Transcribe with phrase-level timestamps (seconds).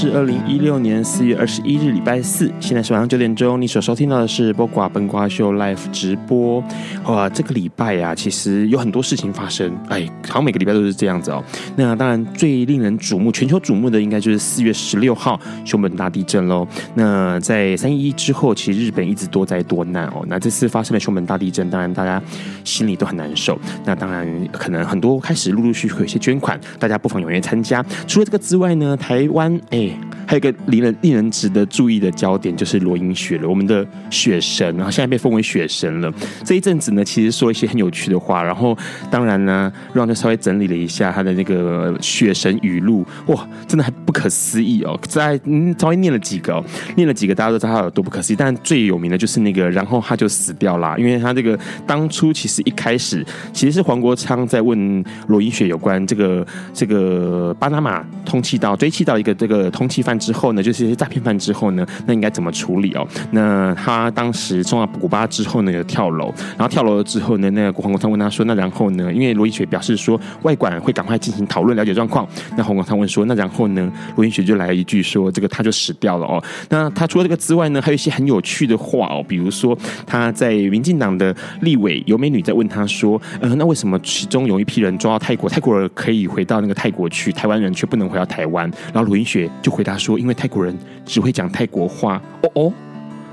[0.00, 3.60] 是二零一六年四月二十一日，礼拜四，现在是晚上九点钟。
[3.60, 6.62] 你所收听到的是播瓜笨瓜秀 Live 直播。
[7.06, 9.76] 哇，这个礼拜、啊，其实有很多事情发生。
[9.88, 11.42] 哎，好像每个礼拜都是这样子哦。
[11.74, 16.64] 那当然，最令人瞩目、全球瞩目的，应该就是四月十六号熊本大地震喽。
[16.94, 20.24] 那在三一一之后，其实日本一直多灾多难哦。
[20.28, 22.22] 那这次发生了熊本大地震，当然大家
[22.62, 23.58] 心里都很难受。
[23.84, 27.84] 那当然，可能很多开始陆陆续续有一些捐款，大家不妨踊跃参加。
[28.06, 29.87] 除了这个之外呢，台湾哎，
[30.28, 36.12] 还有一个令人令人值得注意的焦点，就是罗英雪了，我们的雪神，然后现在被封为雪神了。
[36.44, 38.76] 这一阵子呢，其实说一些很有趣的话，然后
[39.10, 45.00] 当然呢，让就稍微整理了一下他的那个雪神语录，哇，真的还不可思议哦！
[45.08, 48.36] 在嗯，稍微念了几个哦，念了几个，大家都知道他有多不可思议。
[48.36, 58.76] 但最有名的就是那个，然后他就死掉啦，因为他这个当初其实一开始其实是黄国昌在问罗英雪有关这个这个巴拿马通气道。
[58.76, 63.06] 追气道一个这个通气犯之后呢，就是一些诈骗犯之后呢，那应该怎么处理哦？
[63.30, 72.26] 那他当时送到古巴之后呢，有跳楼，然后跳楼了之后呢，那个黄国昌问他说：“那然后呢？”因为罗英雪表示说，外管会赶快进行讨论，了解状况。
[72.56, 79.76] 那黄国昌问说：“那然后呢？”罗英雪就来了一句说：“这个他就死掉了哦。”那他除了这个之外呢，还有一些很有趣的话哦，比如说
[80.06, 90.72] 他在民进党的立委尤美女在问他说：“呃，那为什么其中有一批人抓到泰国，泰国人可以回到那个泰国去，台湾人却不能回到台湾？”然后罗英雪就回答说：“因为泰国人
[91.04, 92.72] 只会讲泰国话。”哦哦。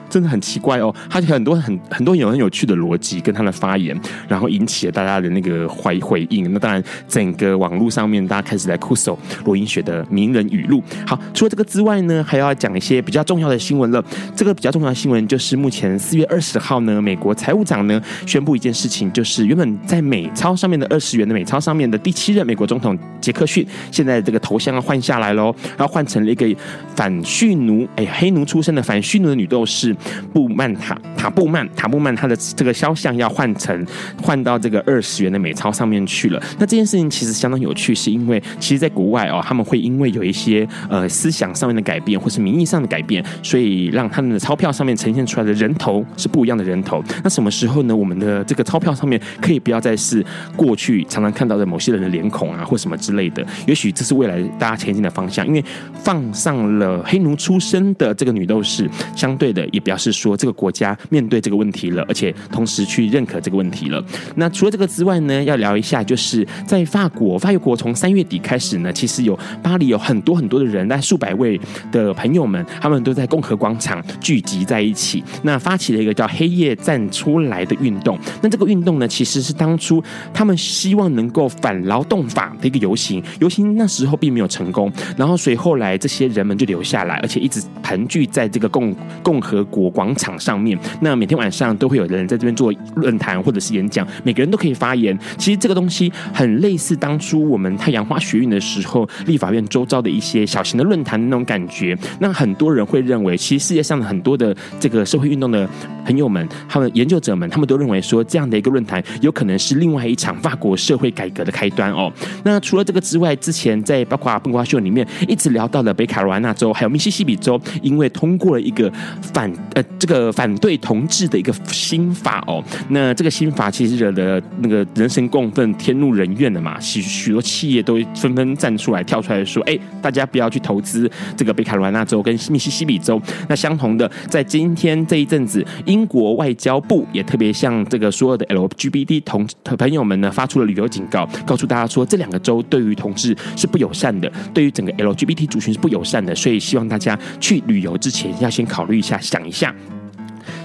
[0.10, 6.52] 真的很奇怪哦，他有很多很很多有很有趣的逻辑跟他的发言，然后引起了大家的那个回回应。
[6.54, 10.82] 那当然，整个网络上面大家开始来酷搜罗英雪的名人语录。
[11.06, 14.04] 好，除了这个之外呢，还要讲一些比较重要的新闻了。
[14.36, 26.48] 这个比较重要的新闻就是目前四月二十号呢，美国财务长呢宣布一件事情，就是原本在美钞上面的二十元的美钞上面的第七任美国总统杰克逊，现在这个头像要换下来喽，然后换成了一个
[26.96, 29.95] 反蓄奴哎黑奴出身的反蓄奴的女斗士。
[30.34, 33.86] 布曼塔塔布曼塔布曼，他的这个肖像要换成
[34.22, 36.42] 换到这个二十元的美钞上面去了。
[36.60, 47.04] 那这件事情其实相当有趣，是因为其实在国外哦，他们会因为有一些呃思想上面的改变，或是名义上的改变，所以让他们的钞票上面呈现出来的人头是不一样的人头。
[47.24, 47.96] 那什么时候呢？
[47.96, 50.24] 我们的这个钞票上面可以不要再是
[50.56, 53.46] 过去常常看到的某些人的脸孔啊，或什么之类的。
[53.66, 55.64] 也许这是未来大家前进的方向，因为
[56.04, 60.16] 放上了黑奴出身的这个女斗士，相对的也表示。
[60.16, 64.02] 说这个国家面对这个问题了，而且同时去认可这个问题了。
[64.36, 71.60] 那除了这个之外呢，要聊一下，就是在法国，法国从三月底开始呢，其实有巴黎有很多很多的人，那数百位
[71.92, 78.18] 的朋友们，他们都在共和广场聚集在一起，那发起了一个叫“黑夜站出来”的运动。
[78.42, 80.02] 那这个运动呢，其实是当初
[80.34, 90.16] 他们希望能够反劳动法的一个游行，游行那时候并没有成功，然后所以后来这些人们就留下来，而且一直盘踞在这个共共和国广。
[90.16, 95.18] 场上面，那每天晚上都会有人在这边做论坛或者是演讲，每个人都可以发言。
[95.38, 101.98] 其实这个东西很类似当初我们太阳花学运的时候，立法院周遭的一些小型的论坛的那种感觉。
[102.20, 105.68] 那很多人会认为，其实世界上的很多的这个社会运动的
[106.06, 112.10] 朋友们，他们研究者们，他们都认为说，这样的一个论坛有可能是另外一场法国社会改革的开端哦。
[112.46, 119.84] 那除了这个之外，之前在包括笨瓜秀里面一直聊到了北卡罗来纳州还有密西西比州，因为通过了一个反呃。
[119.98, 133.20] 这个反对同志的一个新法哦，那这个新法其实惹得那个人神共愤、天怒人怨的嘛，许许多企业都纷纷站出来、跳出来说：“哎，大家不要去投资这个北卡罗来纳州跟密西西比州。”
[133.50, 149.74] 那相同的，在今天这一阵子，英国外交部也特别向这个所有的 LGBT 同朋友们呢发出了旅游警告，告诉大家说，这两个州对于同志是不友善的，对于整个 LGBT 族群是不友善的，所以希望大家去旅游之前要先考虑一下，想一下。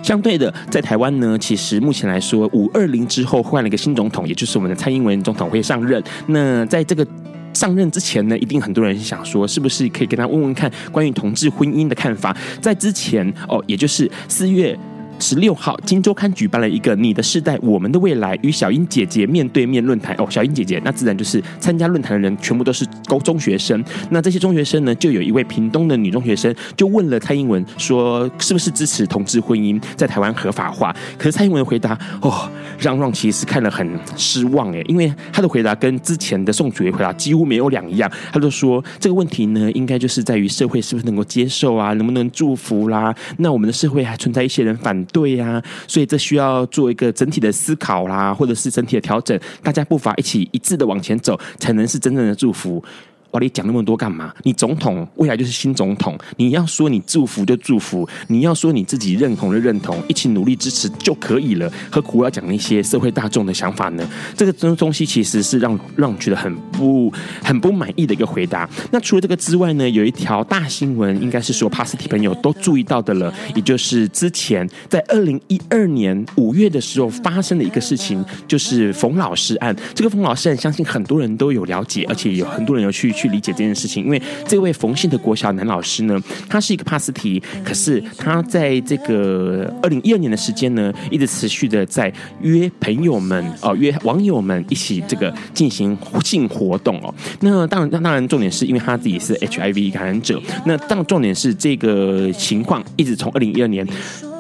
[0.03, 6.03] 相对的，在台湾呢，其实目前来说，五二零之后换了一个新总统，也就是我们的蔡英文总统会上任。
[6.27, 7.07] 那在这个
[7.53, 12.37] 上任之前呢，一定很多人想说，是不是可以跟他问问看关于同志婚姻的看法？
[12.61, 14.77] 在之前哦，也就是四月。
[15.21, 20.17] 十六号，《金周刊》举办了一个“你的世代，我们的未来”与小英姐姐面对面论坛。
[20.19, 23.85] 哦，小英姐姐，那自然就是参加论坛的人全部都是高中学生。
[24.09, 33.87] 那这些中学生呢，就有一位屏东的女中学生就问了蔡英文说：“是不是支持同志婚姻在台湾合法化？”可是蔡英文回答：“哦，让让其实看了很
[34.17, 38.11] 失望诶，因为他的回答跟之前的宋楚瑜回答几乎没有两样。
[38.33, 43.15] 他就说这个问题呢，应该就是在于社会是不是能够接受啊，能不能祝福啦？
[43.37, 45.07] 那我们的社会还存在一些人反。
[45.13, 52.83] 对呀、所以这需要做一个整体的思考啦，或者是整体的调整，大家步伐一起一致的往前走，才能是真正的祝福。
[53.33, 54.35] 哇，你讲那么多干嘛？
[54.43, 61.71] 你总统未来就是新总统，你要说你祝福就祝福，你要说你自己认同就认同，一起努力支持就可以了。
[61.91, 64.05] 何苦要讲那些社会大众的想法呢？
[64.37, 67.13] 这个东东西其实是让让我觉得很不
[67.43, 68.69] 很不满意的一个回答。
[68.91, 79.77] 那除了这个之外呢，有一条大新闻，应该是说帕斯提朋友都注意到的了，也就是之前在二零一二年五月的时候发生的一个事情，就是冯老师案。
[79.95, 83.15] 这个冯老师案，相信很多人都有了解，而且有很多人有去。
[83.21, 86.19] 去理解这件事情，因为这位冯姓的国小男老师呢，
[86.49, 97.15] 他是一个帕斯提，可是他在这个二零一二年的时间呢，一直持续的在约朋友们哦，约网友们一起这个进行性活动哦。
[97.41, 100.41] 那当然，当然重点是因为他自己是 HIV 感染者。
[100.65, 103.87] 那当重点是这个情况一直从二零一二年。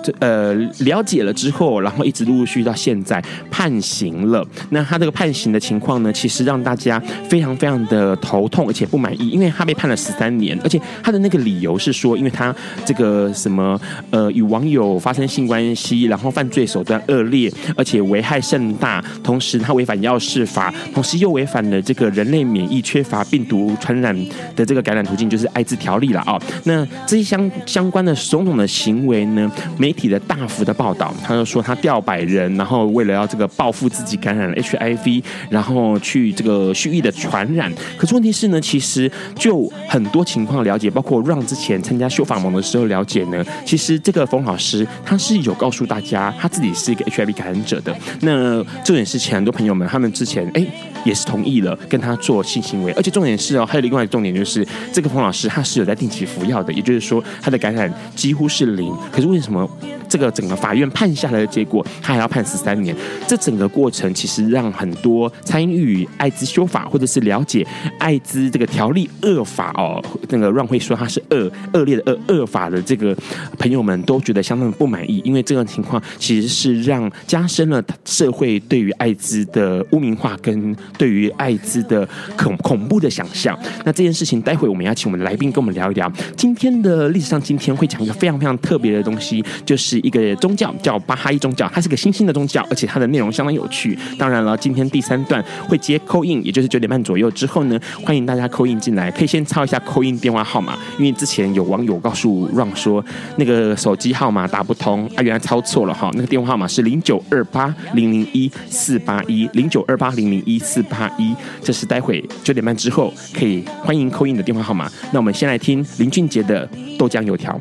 [0.02, 4.46] 这呃了解了之后，然后一直陆陆续续到现在判刑了。
[4.70, 12.52] 那他这个判刑的情况呢，其实让大家非常非常的头痛，而且不满意，因为他被判了十三年，而且他的那个理由是说，因为他
[12.84, 13.80] 这个什么
[14.10, 24.14] 呃与网友发生性关系，然后犯罪手段恶劣，而且危害甚大，同时他违反药事法，同时又违反了这个人类免疫缺乏病毒传染
[24.56, 26.36] 的这个感染途径，就是艾滋条例了啊。
[26.64, 29.89] 那这些相相关的种种的行为呢，没。
[29.90, 37.72] 媒体的大幅的报道，他就说他钓百人，然后为了要这个报复自己感染了 HIV，然后去这个蓄意的传染。
[37.98, 47.92] 可是问题是呢，其实就很多情况了解，包括让之前参加修法盟的时候了解呢，其实这个冯老师他是有告诉大家他自己是一个 HIV 感染者的。
[48.20, 50.64] 那这件事情很多朋友们他们之前哎
[51.04, 58.94] 也是同意了跟他做性行为，而且重点是哦，还有另外一个重点就是这个冯老师他是有在定期服药的，也就是说他的感染几乎是零。
[59.10, 59.68] 可是为什么？
[60.08, 62.94] 这个整个法院判下来的结果，他还要判十三年。
[63.26, 67.66] 这整个过程其实让很多参与艾滋修法或者是了解
[67.98, 73.16] 艾滋这个条例恶法哦，那个让会说他是恶恶劣的恶恶法的这个
[73.58, 83.58] 朋友们都觉得相当的不满意，因为这个情况其实是让加深了社会对于艾滋的污名化跟对于艾滋的恐恐怖的想象。
[83.84, 86.10] 那这件事情，待会我们要请我们的来宾跟我们聊一聊。
[86.36, 90.00] 今天的历史上，今天会讲一个非常非常特别的东西，就是。
[90.00, 93.98] 一个宗教叫巴哈伊宗教，它是个新兴的宗教，而且它的内容相当有趣。
[94.16, 103.04] 当然了，今天第三段会接 call in，也就是九点半左右之后呢，欢迎大家 call in 进来，可以先抄一下 call in 电话号码，因为之前有网友告诉让说
[103.36, 114.90] 那个手机号码打不通，啊，原来抄错了哈，那个电话号码是零九二八零零一四八一零九二八零零一四八一，这是待会九点半之后可以欢迎 call in 的电话号码。
[115.12, 116.66] 那我们先来听林俊杰的
[116.98, 117.60] 豆浆油条。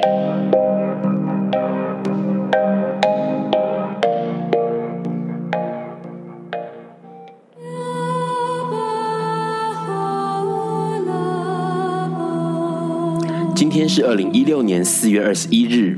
[13.61, 15.95] 今天是二零一六年四月二十一日，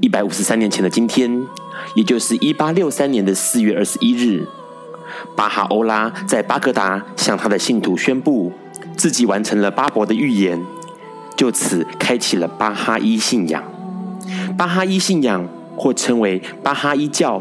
[0.00, 1.46] 一百五十三年前的今天，
[1.94, 4.44] 也就是一八六三年的四月二十一日，
[5.36, 8.52] 巴哈欧拉在巴格达向他的信徒宣布，
[8.96, 10.60] 自己完成了巴伯的预言，
[11.36, 13.62] 就此开启了巴哈伊信仰。
[14.58, 17.40] 巴哈伊信仰或称为巴哈伊教，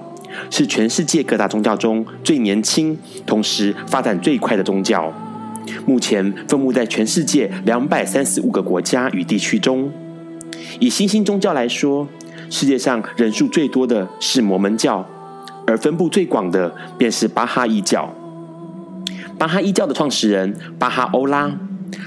[0.52, 5.12] 是全世界各大宗教中最年轻，同时发展最快的宗教。
[5.86, 9.92] 目前分布在全世界两百三十五个国家与地区中，
[10.80, 12.08] 以新兴宗教来说，
[12.50, 15.08] 世界上人数最多的是摩门教，
[15.66, 18.14] 而分布最广的便是巴哈伊教。
[19.38, 21.52] 巴哈伊教的创始人巴哈欧拉，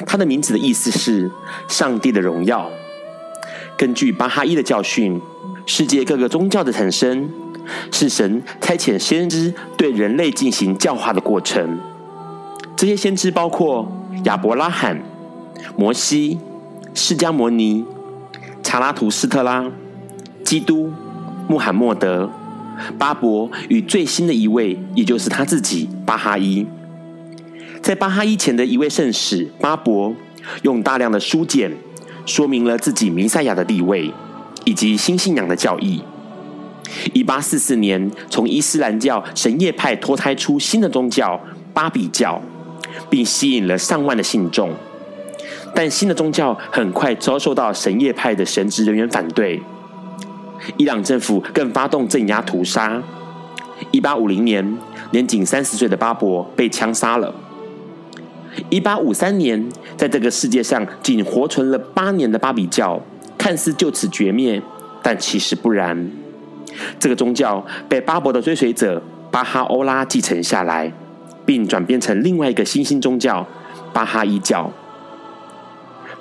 [0.07, 1.31] 他的名字的意思是
[1.69, 2.71] “上帝的荣耀”。
[3.79, 5.21] 根据巴哈伊的教训，
[5.65, 7.31] 世界各个宗教的产生
[7.91, 11.79] 是神差遣先知对人类进行教化的过程。
[12.83, 13.87] 这些先知包括
[14.25, 15.01] 亚伯拉罕、
[15.77, 16.41] 摩西、
[16.93, 17.85] 释迦牟尼、
[18.61, 19.71] 查拉图斯特拉、
[20.43, 20.91] 基督、
[21.47, 22.29] 穆罕默德、
[22.99, 26.67] 巴伯与最新的一位，也就是他自己巴哈伊。
[27.81, 30.13] 在巴哈伊前的一位圣使巴伯，
[30.63, 31.71] 用大量的书简
[32.27, 34.13] 说明了自己弥赛亚的地位
[34.65, 36.03] 以及新信仰的教义。
[37.13, 41.41] 一八四四年，从伊斯兰教什叶派脱胎出新的宗教
[41.73, 42.43] 巴比教。
[43.09, 44.71] 并吸引了上万的信众，
[45.75, 49.63] 但新的宗教很快遭受到什叶派的神职人员反对。
[50.77, 53.03] 伊朗政府更发动镇压屠杀。
[53.91, 54.79] 一八五零年，
[55.11, 57.35] 年仅三十岁的巴伯被枪杀了。
[58.71, 63.01] 一八五三年，在这个世界上仅活存了八年的巴比教，
[63.37, 64.63] 看似就此绝灭，
[65.03, 66.11] 但其实不然。
[67.01, 70.93] 这个宗教被巴伯的追随者巴哈欧拉继承下来。
[71.45, 73.47] 并转变成另外一个新兴宗教
[73.93, 74.71] 巴哈伊教。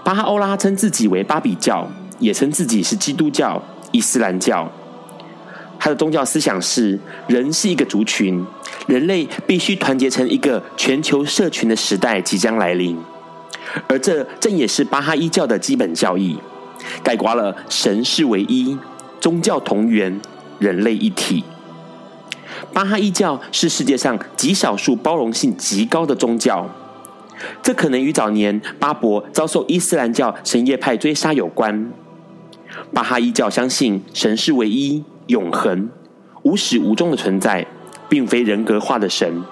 [0.03, 1.87] 巴哈欧拉称自己为巴比教，
[2.19, 3.61] 也称自己是基督教、
[3.91, 4.71] 伊斯兰教。
[5.79, 8.45] 他的宗教思想是：人是一个族群，
[8.87, 12.97] 人类必须团结成一个全球社群的时代即将来临。
[13.87, 16.37] 而这正也是巴哈伊教的基本教义，
[17.03, 18.77] 概括了神是唯一、
[19.19, 20.19] 宗教同源、
[20.59, 21.43] 人类一体。
[22.73, 26.69] 巴哈伊教是世界上极少数包容性极高的宗教，
[27.61, 31.91] 这可能与早年巴伯遭受伊斯兰教什叶派追杀有关。
[32.93, 35.89] 巴哈伊教相信神是唯一、永恒、
[36.43, 37.65] 无始无终的存在，
[38.07, 39.43] 并非人格化的神，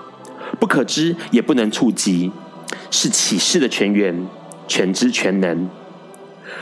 [0.59, 2.31] 不可知也不能触及，
[2.89, 4.27] 是启示的泉源，
[4.67, 5.69] 全知全能。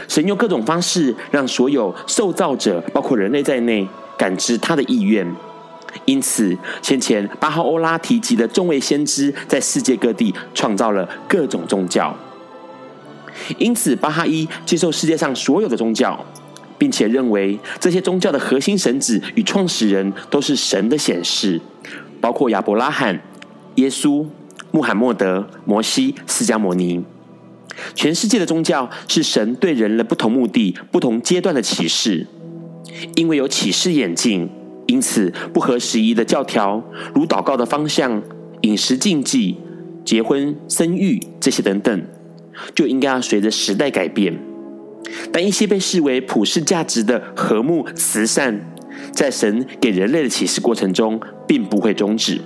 [0.08, 5.28] 神用各种方式让所有受造者，包括人类在内，感知他的意愿。
[6.06, 12.16] 因此，先前巴哈欧拉提及的众位先知，在世界各地创造了各种宗教。
[13.58, 16.26] 因此，巴哈伊接受世界上所有的宗教，
[16.78, 21.60] 并且认为这些宗教的核心神子与创始人都是神的显示，
[22.20, 23.22] 包括亚伯拉罕、
[23.76, 24.26] 耶稣、
[24.72, 27.04] 穆罕默德、摩西、释迦牟尼。
[27.94, 32.26] 全世界的宗教是神对人的不同目的、不同阶段的启示，
[33.16, 34.50] 因为有启示眼镜。
[34.88, 38.22] 因此，不合时宜的教条，如祷告的方向、
[38.62, 39.58] 饮食禁忌、
[40.04, 42.06] 结婚生育这些等等，
[42.74, 44.40] 就应该要随着时代改变。
[45.32, 48.60] 但一些被视为普世价值的和睦、慈善，
[49.12, 52.42] 在神给人类的启示过程中，并不会终止。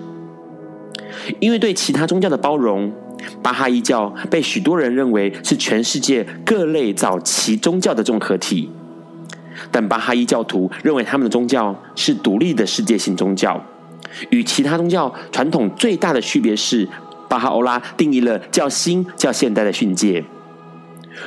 [1.39, 2.91] 因为对其他宗教的包容，
[3.43, 8.69] 巴哈伊教被许多人认为是全世界各类早期宗教的综合体。
[9.71, 13.63] 但巴哈伊教徒认为他们的宗教是独立的世界性宗教，
[14.29, 16.87] 与其他宗教传统最大的区别是，
[17.29, 20.25] 巴哈欧拉定义了较新、较现代的训诫。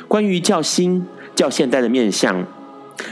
[0.06, 2.46] 关于较新、较现代的面向，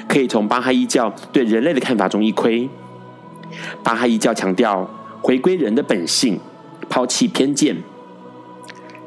[0.07, 2.69] 可以从巴哈伊教对人类的看法中一窥。
[3.83, 4.89] 巴哈伊教强调
[5.23, 6.39] 回归人的本性，
[6.91, 7.77] 抛弃偏见。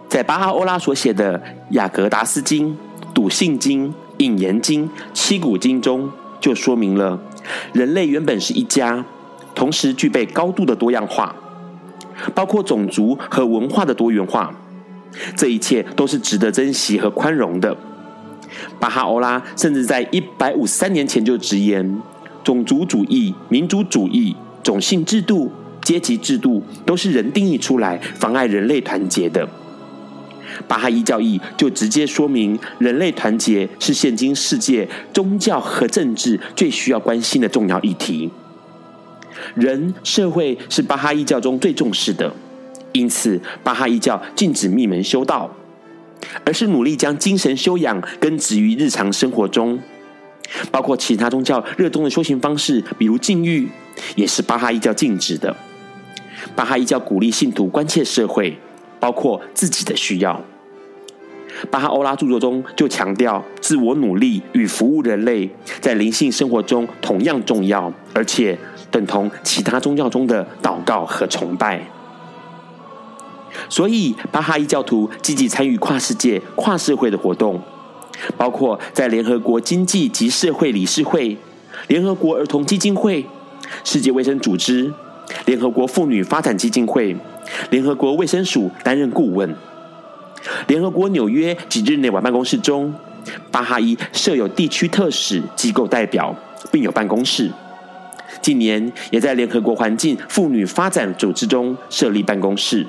[0.09, 1.37] 在巴哈欧拉所写的
[1.71, 2.69] 《雅各达斯经》
[3.13, 3.89] 《笃信经》。
[4.17, 7.19] 《引言经》《七古经》中就说明了，
[7.73, 9.03] 人类原本是一家，
[9.53, 11.35] 同时具备高度的多样化，
[12.33, 14.53] 包括种族和文化的多元化。
[15.35, 17.75] 这一切都是值得珍惜和宽容的。
[18.79, 22.01] 巴哈欧拉甚至在一百五十三年前就直言，
[22.43, 29.47] 种族主义、民族主义、种姓制度、阶级制度都是人定义出来，妨碍人类团结的。
[30.67, 38.29] 巴哈伊教义就直接说明，人类团结是现今世界宗教和政治最需要关心的重要议题。
[39.53, 42.33] 人社会是巴哈伊教中最重视的，
[42.93, 45.53] 因此巴哈伊教禁止密门修道，
[46.43, 49.79] 而是努力将精神修养根植于日常生活中。
[50.71, 53.67] 包括其他宗教热衷的修行方式，比如禁欲，
[54.15, 55.55] 也是巴哈伊教禁止的。
[56.55, 58.57] 巴哈伊教鼓励信徒关切社会。
[58.99, 60.41] 包括自己的需要，
[61.69, 65.49] 巴哈欧拉著作中就强调，自我努力与服务人类
[65.79, 68.57] 在灵性生活中同样重要，而且
[68.89, 71.81] 等同其他宗教中的祷告和崇拜。
[73.69, 77.61] 所以，巴哈伊教徒积极参与跨世界、跨社会的活动，
[78.35, 81.37] 包括在联合国经济及社会理事会、
[81.87, 83.25] 联合国儿童基金会、
[83.85, 84.93] 世界卫生组织、
[85.45, 87.15] 联合国妇女发展基金会、
[87.69, 89.55] 联合国卫生署担任顾问。
[90.67, 92.93] 联合国纽约及日内瓦办公室中，
[93.51, 96.35] 巴哈伊设有地区特使机构代表，
[96.71, 97.51] 并有办公室。
[98.41, 102.85] 近年也在联合国环境妇女发展组织中设立办公室。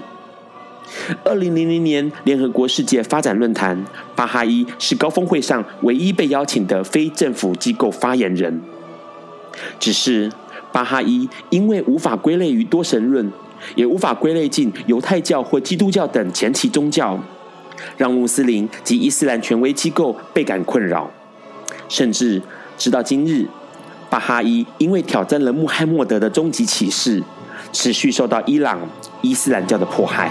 [1.25, 3.83] 二零零零年联合国世界发展论坛，
[4.15, 8.61] 巴哈伊是高峰会上唯一被邀请的非政府机构发言人。
[9.81, 10.31] 只是
[10.73, 13.33] 巴哈伊因为无法归类于多神论，
[13.75, 17.19] 也无法归类进犹太教或基督教等前期宗教，
[17.97, 21.11] 让穆斯林及伊斯兰权威机构倍感困扰。
[21.89, 22.43] 甚至
[22.79, 23.47] 直到今日，
[24.09, 27.23] 巴哈伊因为挑战了穆罕默德的终极启示，
[27.73, 28.79] 持续受到伊朗
[29.23, 30.31] 伊斯兰教的迫害。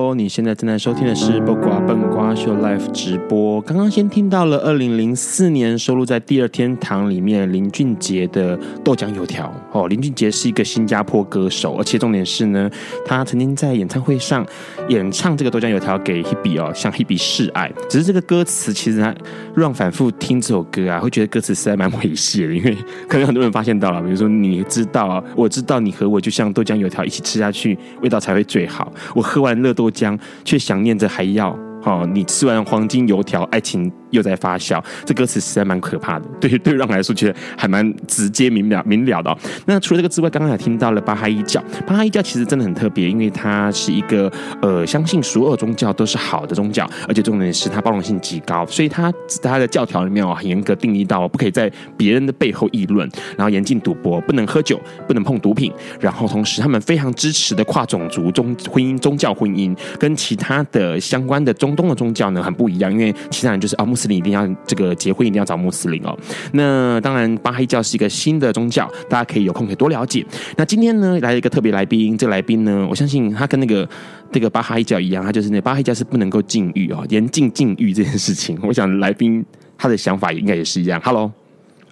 [0.13, 3.61] 你现在正在收听的是《不瓜笨瓜秀》Live 直播。
[3.61, 9.87] 刚刚先听到了二零零四年收录在《第二天堂》里面林俊杰的《豆浆油条》哦。
[9.87, 12.69] 林俊杰是一个新加坡歌手，而且重点是呢，
[13.05, 14.45] 他曾经在演唱会上
[14.89, 17.71] 演唱这个《豆浆油条》给 Hebe 哦，向 Hebe 示爱。
[17.87, 19.15] 只是这个歌词其实他
[19.55, 22.75] 让反复听这首歌啊，会觉得歌词实在蛮猥亵的，因为
[23.07, 28.91] 可能很多人发现到了，比如说你知道，我知道你和我就像豆浆油条一起吃下去，味道才会最好。
[29.15, 29.61] 我喝完。
[29.61, 30.00] 热豆浆，
[30.43, 31.49] 却想念着还要
[31.83, 33.91] 哦，你吃完黄金油条，爱情。
[34.11, 36.25] 又在发酵，这歌词实在蛮可怕的。
[36.39, 39.35] 对，对让来说，觉得还蛮直接明了明了的。
[39.65, 41.63] 那除了这个之外，刚刚也听到了巴哈伊教。
[41.85, 66.17] 巴哈伊教其实真的很特别，因为它是一个呃，相信所有宗教都是好的宗教，而且重点是它包容性极高，所以它它的教条里面哦，很严格定义到不可以在别人的背后议论，然后严禁赌博，不能喝酒，不能碰毒品，然后同时他们非常支持的跨种族宗婚姻宗教婚姻，跟其他的相关的中东的宗教呢很不一样，因为其他人就是啊穆斯林一定要这个结婚一定要找穆斯林哦。
[66.53, 70.25] 那当然，巴哈伊教是一个新的宗教，大家可以有空可以多了解。
[70.57, 73.87] 那今天呢，来了一个特别来宾，这个来宾呢，我相信他跟那个
[74.31, 78.57] 这个巴哈伊教一样，他就是那巴哈伊教是不能够禁欲哦，严禁禁欲这件事情。
[78.63, 79.45] 我想来宾
[79.77, 80.99] 他的想法应该也是一样。
[81.03, 81.31] Hello，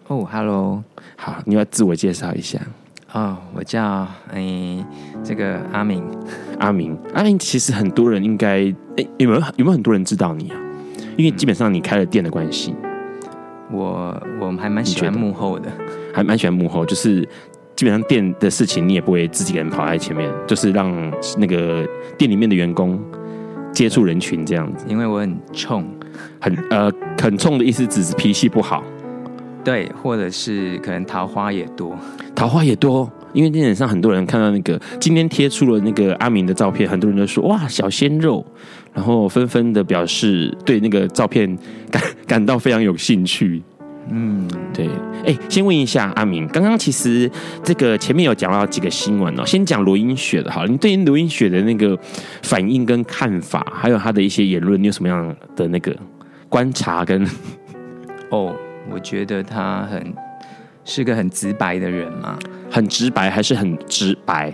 [0.07, 0.83] 哦、oh,，Hello，
[1.15, 2.59] 好，你要自我介绍一下。
[3.11, 4.85] 哦、oh,，我叫哎
[5.23, 6.03] 这个阿明，
[6.59, 10.57] 阿明，阿明，其实很多人应该哎有没有有没有很多人知道你啊？
[11.19, 12.73] 因为基本上你开了店的关系，
[13.69, 15.69] 我我还蛮喜欢幕后的，
[16.13, 17.27] 还蛮喜欢幕后，就是
[17.75, 20.89] 基本上店的事情你也不会自己一个人跑在前面，就是让
[21.37, 21.85] 那个
[22.17, 22.97] 店里面的员工
[23.73, 24.85] 接触人群这样子。
[24.87, 25.85] 因为我很冲，
[26.39, 26.89] 很呃
[27.21, 28.81] 很冲的意思，只是脾气不好，
[29.61, 31.97] 对，或者是可能桃花也多，
[32.33, 33.11] 桃花也多。
[33.31, 38.43] 因为基本上很多人看到那个今天贴出了那个阿明的照片，很多人都说哇小鲜肉，
[38.93, 41.57] 然后纷纷的表示对那个照片
[41.91, 43.61] 感 感到非常有兴趣。
[44.11, 44.89] 嗯，对。
[45.25, 47.29] 哎，先问一下阿明，刚刚其实
[47.63, 51.97] 这个前面有讲到几个新闻哦，先讲罗英雪的哈，你对于罗英雪的那个
[52.41, 55.95] 反应跟看法，还有他的一些言论，你有什么样的那个
[56.47, 57.23] 观察跟？
[58.31, 58.55] 哦，
[58.91, 60.13] 我觉得他很。
[60.85, 62.39] 是个很直白的人嘛？
[62.71, 64.51] 很直白还是很直白？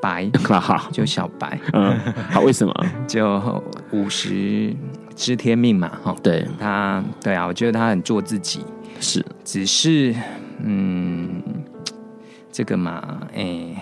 [0.00, 1.58] 白， 好，就小白。
[1.72, 1.98] 嗯，
[2.30, 2.74] 好，为什么？
[3.06, 4.74] 就五十
[5.14, 6.14] 知天命嘛，哈。
[6.22, 8.64] 对他，对啊，我觉得他很做自己。
[9.00, 10.14] 是，只是，
[10.62, 11.42] 嗯，
[12.52, 13.76] 这个嘛，哎、欸，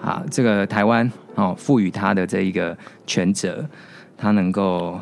[0.00, 2.76] 好，这个台湾哦，赋予他的这一个
[3.06, 3.68] 权责，
[4.16, 5.00] 他能够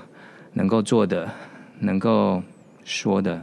[0.54, 1.30] 能够做的，
[1.78, 2.42] 能够
[2.84, 3.40] 说的。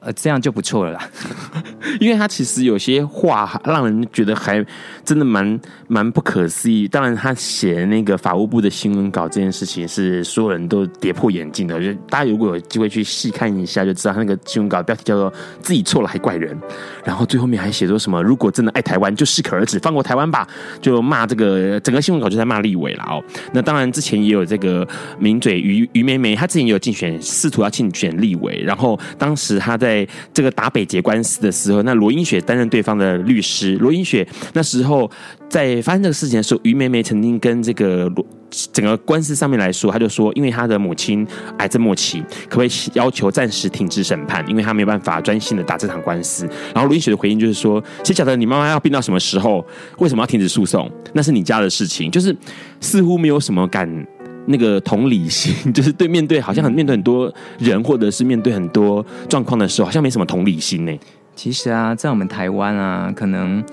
[0.00, 1.10] 呃，这样就不错了啦，
[2.00, 4.64] 因为他其实有些话让人觉得还
[5.04, 6.88] 真的蛮蛮不可思议。
[6.88, 11.78] 当然，他写那个法务部的新闻稿这件事情是所有人都跌破眼镜的。
[11.78, 16.58] 就大家如果有机会去细看一下，就知道他那个新闻稿标题叫做“自己错了还怪人”，
[17.04, 20.48] 然后最后面还写说什么“如果真的爱台湾，就适可而止，放过台湾吧”，
[20.80, 23.22] 就骂这个整个新闻稿就在骂立委了哦。
[23.52, 29.89] 那当然之前也有这个名嘴于于梅梅，她之前也有竞选，试图要竞选立委，然后当时她在。
[29.90, 33.74] 在这个打北捷官司的时候，那罗英雪担任对方的律师。
[33.78, 35.10] 罗英雪那时候
[35.48, 38.24] 在发生这个事情的时候，于梅梅曾经跟这个罗
[38.72, 41.26] 整个官司上面来说，他就说，因为他的母亲
[41.58, 46.46] 癌症末期，可不可以要求暂时停止审判，因为他没有办法专心的打这场官司。
[46.72, 49.64] 然后罗英雪的回应就是说，谁晓得你妈妈要病到什么时候？
[49.98, 50.90] 为什么要停止诉讼？
[51.12, 52.10] 那是你家的事情。
[52.10, 52.36] 就是
[52.80, 54.06] 似乎没有什么敢。
[54.46, 60.98] 那个同理心， 就是对面对好像很面对很多人，或者是面对很多状况的时候，好像没什么同理心呢。
[61.36, 63.64] 其实啊，在我们台湾啊，可能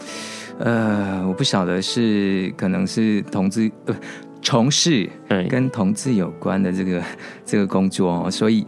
[0.59, 3.95] 呃，我不晓得是可能是同志呃
[4.41, 5.09] 从事
[5.49, 7.03] 跟同志有关的这个
[7.45, 8.65] 这个工作哦，所以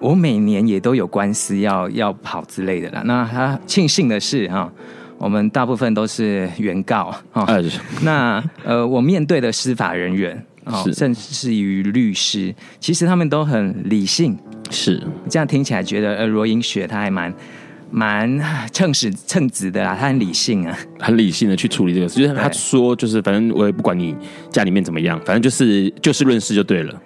[0.00, 3.02] 我每年也都有官司要要跑之类的啦。
[3.04, 4.72] 那他庆幸的是哈，
[5.18, 7.46] 我们大部分都是原告啊。
[8.02, 10.44] 那呃，我面对的司法人员。
[10.64, 14.38] 哦，甚至于律师，其实他们都很理性。
[14.70, 17.34] 是这样听起来觉得，呃，罗英雪她还蛮
[17.90, 18.40] 蛮
[18.72, 22.18] 称职称职的啦，他很理性啊，很理性的去处理这个事。
[22.18, 24.16] 就是他说，就是反正我也不管你
[24.50, 27.02] 家里面怎么样，反正就是就事论事就对了。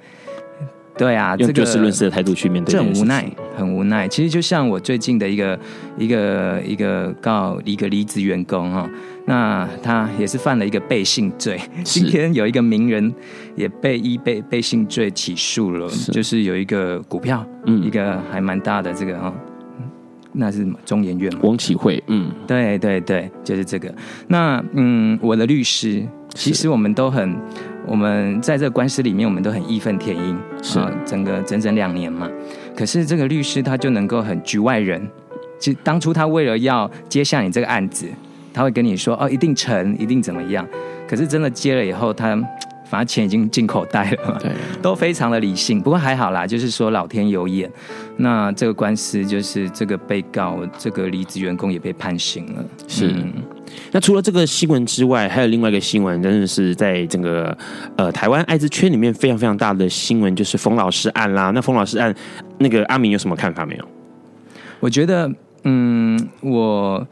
[0.97, 4.07] 对啊，用就事论事的态度去面对，这很无奈，很无奈。
[4.07, 5.59] 其实就像我最近的一个
[5.99, 8.88] 一个一个告一个离职员工哈。
[9.28, 11.60] 那他也是犯了一个背信罪。
[11.82, 13.12] 今天有一个名人
[13.56, 19.32] 也被依背背信罪起诉了，是就是有一个股票，嗯，一个还蛮大的这个啊，
[20.32, 23.92] 那是中研院王启慧，嗯，对对对，就是这个。
[24.28, 27.36] 那嗯，我的律师，其实我们都很，
[27.84, 32.30] 我们在这个官司里面，我们都很义愤填膺，是啊，整个整整两年嘛。
[32.76, 35.04] 可是这个律师他就能够很局外人，
[35.58, 38.06] 其实当初他为了要接下你这个案子。
[38.57, 40.66] 他会跟你说哦，一定成，一定怎么样？
[41.07, 42.35] 可是真的接了以后，他
[42.88, 45.79] 反正钱已经进口袋了，对，都非常的理性。
[45.79, 47.71] 不过还好啦，就是说老天有眼，
[48.16, 52.64] 那这个官司就是这个被告这个离职员工也被判刑了。
[52.88, 53.09] 是。
[53.09, 53.31] 嗯、
[53.92, 57.55] 那除了这个新闻之外，还有另外一个新闻，真的是在整个
[57.97, 61.51] 呃台湾艾滋圈里面非常非常大的新闻，就是冯老师案啦。
[61.51, 62.14] 那冯老师案，
[62.57, 63.85] 那个阿明有什么看法没有？
[64.81, 65.31] 我觉得，
[65.64, 67.07] 嗯，我。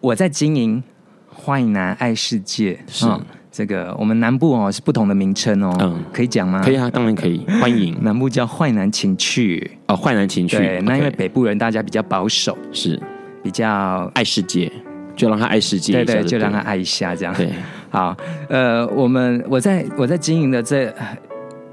[0.00, 0.82] 我在经营
[1.28, 3.20] 坏男爱世界，是、哦、
[3.50, 6.62] 这个我们南部哦是不同的名称哦，嗯，可以讲吗？
[6.64, 7.96] 可以啊，当然可以，欢迎。
[8.02, 10.56] 南部叫坏男情趣哦，坏男情趣。
[10.56, 13.00] 对，那因为北部人大家比较保守，是
[13.42, 14.70] 比较爱世界，
[15.16, 17.34] 就让他爱世界，对对，就让他爱一下这样。
[17.34, 17.50] 对，
[17.90, 18.16] 好，
[18.48, 20.92] 呃，我们我在我在经营的这。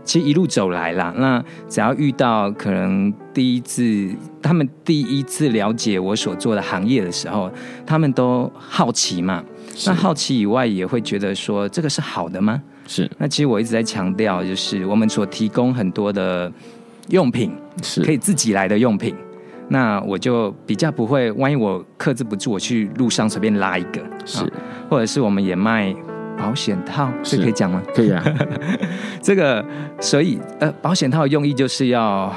[0.04, 4.10] 其实一路走来啦，那只要遇到可能第一次，
[4.42, 7.52] 他们第一次了解我所做的行业的时候，
[7.86, 9.44] 他们都好奇嘛。
[9.86, 12.62] 那好奇以外，也会觉得说这个是好的吗？
[12.88, 13.10] 是。
[13.18, 16.52] 那其实我一直在强调，就是我们所提供很多的
[17.10, 19.16] 用品，是可以自己来的用品。
[19.70, 24.40] 那我就比较不会，万一我克制不住，我去路上随便拉一个，是，
[24.90, 25.96] 或者是我们也卖。
[26.42, 27.80] 保险套这可以讲吗？
[27.94, 28.24] 可以啊。
[29.22, 29.64] 这个，
[30.00, 32.34] 所以呃，保险套的用意就是要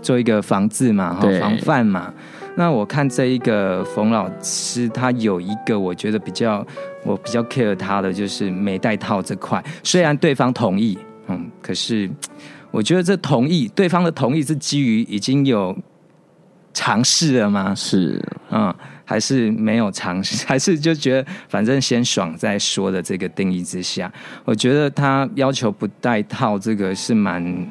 [0.00, 2.12] 做一个防治嘛，防范嘛。
[2.56, 6.66] 那我看这一个冯老师，他有一个我觉得比较
[7.04, 9.62] 我比较 care 他的，就是没戴套这块。
[9.84, 12.10] 虽然对方同意，嗯，可是
[12.70, 15.76] 我觉得这同意对方的同意是基于已经有
[16.72, 17.74] 尝试了吗？
[17.74, 18.74] 是，嗯。
[19.08, 24.12] 还是没有尝试， 还是就觉得反正先爽再说的这个定义之下，
[24.44, 27.66] 我觉得他要求不带套这个是蛮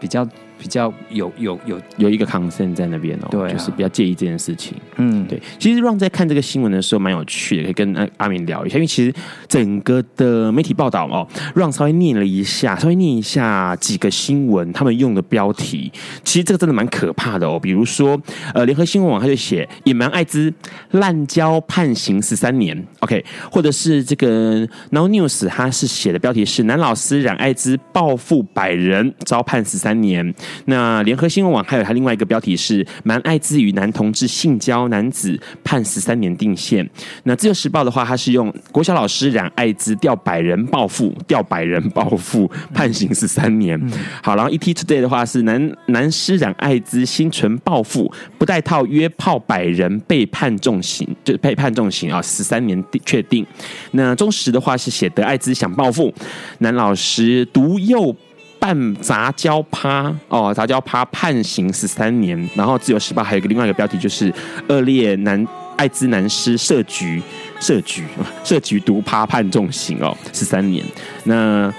[0.00, 0.26] 比较。
[0.62, 4.76] 比较有有有有一个 concern 在那边哦，对、啊，就是比较介意这件事情。
[4.94, 5.42] 嗯，对。
[5.58, 8.76] 其实 Ron 在看这个新闻的时候蛮有趣的，可以跟阿阿明聊一下。
[8.76, 9.12] 因为其实
[9.48, 15.90] 整个的媒体报道哦，Ron 稍微念了一下，稍微念一下几个新闻他们用的标题，
[16.22, 17.58] 其实这个真的蛮可怕的哦。
[17.60, 18.16] 比如说，
[18.54, 20.54] 呃，联合新闻网他就写隐瞒艾滋
[20.92, 30.32] 滥交判刑十三年，OK，或者是这个 Now News 他是写的标题是男老师染艾滋报复百人遭判十三年。
[30.66, 36.88] 那联合新闻网还有他另外一个标题是“瞒艾滋与男同志性交男子判十三年定线”。
[37.24, 43.80] 那自由时报的话，他是用“国小老师染艾滋钓百人报复，钓百人报复判刑十三年”。
[44.22, 45.52] 好，然后 ET Today 的话是男
[45.86, 53.46] “男男师染艾滋心存报复，不戴套约炮百人被判重刑”，就被判重刑啊，十三年确定。
[53.92, 56.12] 那中时的话是写得艾滋想报复，
[56.58, 58.14] 男老师毒幼。
[58.62, 64.32] 办杂交趴哦，杂交趴判刑十三年，然后自由时报还有一个另外一个标题，就是
[64.68, 65.44] 恶劣男
[65.76, 67.20] 艾滋男师设局
[67.58, 68.04] 设局
[68.44, 70.84] 设局毒趴判重刑哦，十三年。
[71.24, 71.74] 那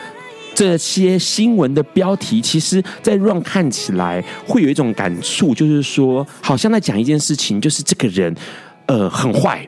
[0.54, 8.36] 这些新闻的标题，其实，在让看起来会有一种感触，就是说，好像在讲一件事情，就是这个人，
[8.88, 9.66] 呃，很坏。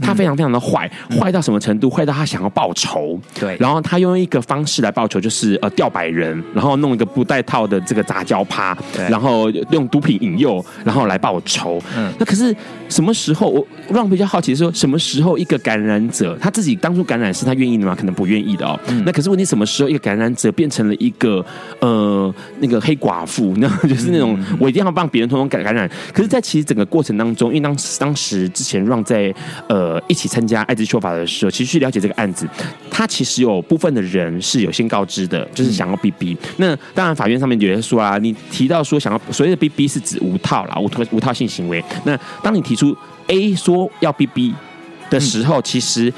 [0.00, 1.88] 他非常非常的坏，坏到什么程度？
[1.90, 3.18] 坏到他想要报仇。
[3.38, 8.76] 对，然后他用一个方式来报仇，就是呃吊百人，然后弄一个不带套的这个杂交趴，
[9.08, 11.82] 然后用毒品引诱，然后来报仇。
[11.96, 12.54] 嗯，那可是
[12.88, 13.48] 什么时候？
[13.48, 17.94] 我让比较好奇说，什么时候一个感染者他自己当初感染是他愿意的吗？
[17.98, 18.78] 可能不愿意的哦。
[18.88, 21.44] 嗯、那可是问题什么时候一个感染者变成了一个
[21.80, 23.54] 呃那个黑寡妇？
[23.56, 25.90] 那 就是那种我一定要帮别人通通感感染。
[26.12, 29.34] 可是，在其实整个过程当中，因为当时当时之前让在
[29.68, 29.87] 呃。
[29.88, 32.46] 呃，一起参加艾滋修法的时候，其实去了解这个案子，
[32.90, 36.36] 他其实有部分的人是有先告知的，就是想要 BB。
[36.58, 41.82] 那当然，法院上面也说啊，你提到说想要所谓的 BB 是指无套啦，无套无套性行为。
[42.04, 42.94] 那当你提出
[43.28, 44.54] A 说要 BB
[45.08, 46.12] 的时候，其实。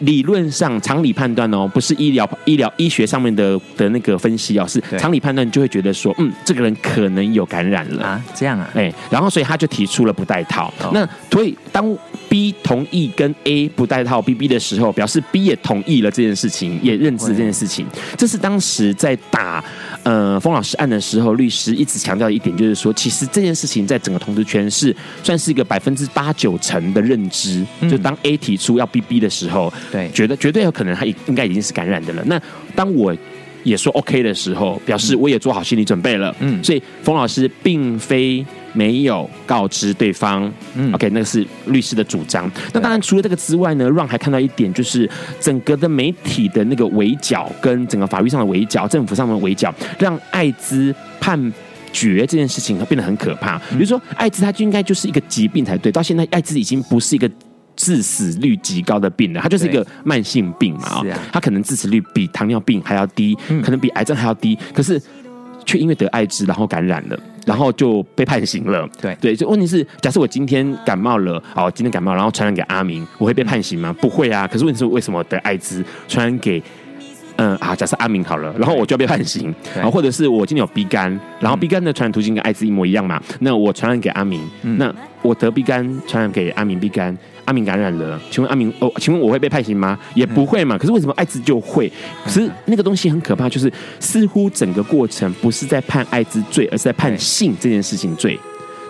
[0.00, 10.70] 理论上，常理判断哦，不是医疗医疗医学上面的的那个分析哦，是常理判断就会觉得说，嗯，这个人可能有感染了啊，这样啊，哎，然后所以他就提出了不戴套。
[10.82, 11.96] 哦、那所以当
[12.28, 17.86] B 同意跟 A 不戴套 BB 的时候，表示 B 也同意了这件事情，也认知这件事情。
[18.16, 19.64] 这是当时在打
[20.02, 27.64] 呃封老师案的时候，律师一直强调的一点，就是说，其实这件事情在整个同志圈是算是一个百分之八九成的认知。
[27.80, 29.72] 嗯、就当 A 提出要 BB 的时候。
[29.90, 32.22] 对，觉得绝对有可能，他应该已经是感染的了。
[32.26, 32.40] 那
[32.74, 33.16] 当我
[33.62, 36.34] 也说 OK 的时候，表示我也做好心理准备了。
[36.40, 38.44] 嗯，所以冯老师并非
[38.76, 40.52] 没有告知对方。
[40.74, 42.50] 嗯，OK，那个是律师的主张。
[42.72, 45.10] 那当然，除了这个之外呢，Ron 还看到一点，就是
[45.40, 51.52] 整个的媒体的那个围剿，跟整个法律上的围剿，政府上的围剿，让艾滋判
[51.92, 53.58] 决这件事情它变得很可怕。
[53.70, 57.30] 比如说，艾滋它就应该就是一个疾病才对，到现在艾滋已经不是一个。
[57.78, 64.98] 致死率极高的病了，它就是一个慢性病嘛，啊，它可能致死率比糖尿病还要低，可能比癌症还要低，可是
[65.66, 68.88] 却因为得艾滋然后感染了，然后就被判刑了。
[68.98, 73.94] 对对，就问题是，假设我今天感冒了，哦，今天感冒，然后传染给阿明，我会被判刑吗？
[74.00, 74.46] 不会啊。
[74.46, 76.62] 可是问题是，为什么得艾滋传染给？
[77.36, 83.22] 嗯啊，假设阿明好了，然后我就要被判刑，然后或者是我今天有 B 肝，然后 B 肝的传染途径跟艾滋一模一样嘛？
[83.40, 89.98] 那我传染给阿明，那我得 B 肝传染给阿明 B 肝，阿明感染了，请问阿明哦，请问我会被判刑吗？
[90.14, 90.78] 也不会嘛。
[90.78, 91.92] 可是为什么艾滋就会？
[92.24, 93.70] 可是那个东西很可怕，就是
[94.00, 98.38] 似乎整个过程不是在判艾滋罪，而是在判性这件事情罪。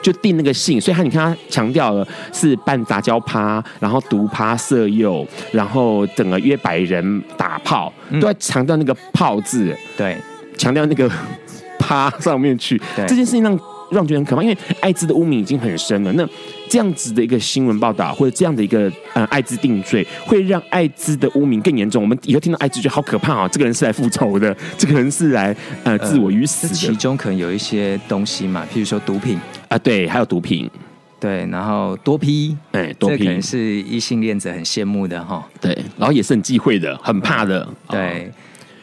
[0.07, 10.17] 就定那个性，所以他你看他强调了是办杂交趴，然后毒趴色诱，然后整个约百人打炮，都在强调那个炮字，对，
[10.57, 11.11] 强调那个
[11.77, 12.81] 趴上面去。
[12.95, 13.51] 对这件事情让
[13.91, 16.13] 让我觉得很可怕，因为艾滋的污名已经很深了。
[16.13, 16.25] 那
[16.71, 22.01] 这样子的一个新闻报道，或者这样的一个呃艾滋定罪，会让艾滋的污名更严重。
[22.01, 26.75] 我们以后听到艾滋就好可怕哦，这个人是来复仇的，这个人是来呃自我于死的。
[26.75, 29.41] 其中可能有一些东西嘛，譬如说毒品。
[29.69, 30.71] 啊，对，还有毒品，
[31.19, 38.31] 对，然后多批哎，多批可能是异性恋者很羡慕的哈，对，然后也是很忌讳的，很怕的，对。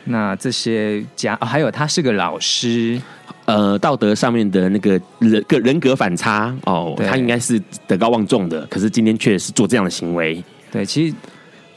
[0.06, 3.02] 那这些家、哦，还有他是个老师，
[3.46, 10.44] 呃，道德上面的那个人个人格反差哦，对他应该是德高望重的，可是今天却是做这样的行为。
[10.70, 11.16] 对，其实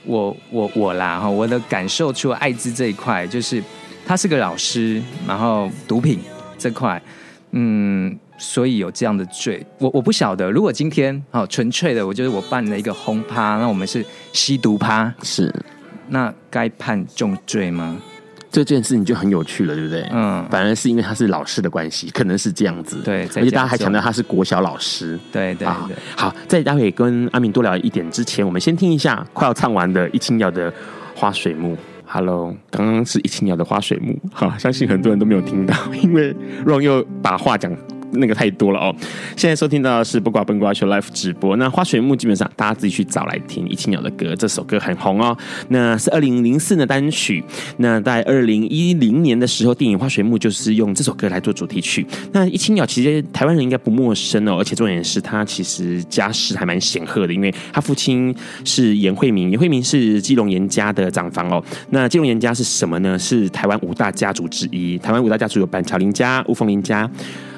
[0.04, 3.62] 我我我啦哈，我的感受除了艾滋这一块，就是
[4.04, 6.18] 他是个老师，然后毒品
[6.58, 7.00] 这块，
[7.52, 8.18] 嗯。
[8.38, 10.50] 所以有这样的罪，我我不晓得。
[10.50, 15.54] 如果今天好纯粹的，我就是我办了一个轰趴，那我们是吸毒趴，是
[16.08, 17.96] 那该判重罪吗？
[18.48, 20.08] 这件事情就很有趣了，对不对？
[20.12, 22.96] 嗯，反而是因为他是老师的关系，可能是这样子。
[23.04, 25.18] 对，而且大家还强调他是国小老师。
[25.30, 25.96] 对对对。
[26.16, 30.72] 好，在待会跟阿明多聊一点之前，我们先听一下快要唱完的一青鸟的
[31.14, 31.76] 花水木。
[32.06, 34.18] Hello，刚刚是一青鸟的花水木。
[34.32, 37.76] 好，相信很多人都没有听到，因为 Ron 又把话讲。
[38.12, 38.94] 那个太多了哦！
[39.36, 41.56] 现在收听到的是《不挂笨瓜秀》Live 直播。
[41.56, 45.36] 那花水木基本上大家自己去找来听，一青鸟的歌，这首歌很红哦。
[45.68, 47.42] 那是二零零四的单曲。
[47.78, 52.06] 那在二零一零年的时候，电影《花水木》就是用这首歌来做主题曲。
[52.32, 61.62] 那一青鸟其实台湾人应该不陌生哦，而且重点是他其实家世还蛮显赫的，因为他父亲是严惠明，严惠明是基隆严家的长房哦。
[61.90, 63.18] 那基隆严家是什么呢？
[63.18, 64.96] 是台湾五大家族之一。
[64.98, 67.10] 台湾五大家族有板桥林家、雾峰林家。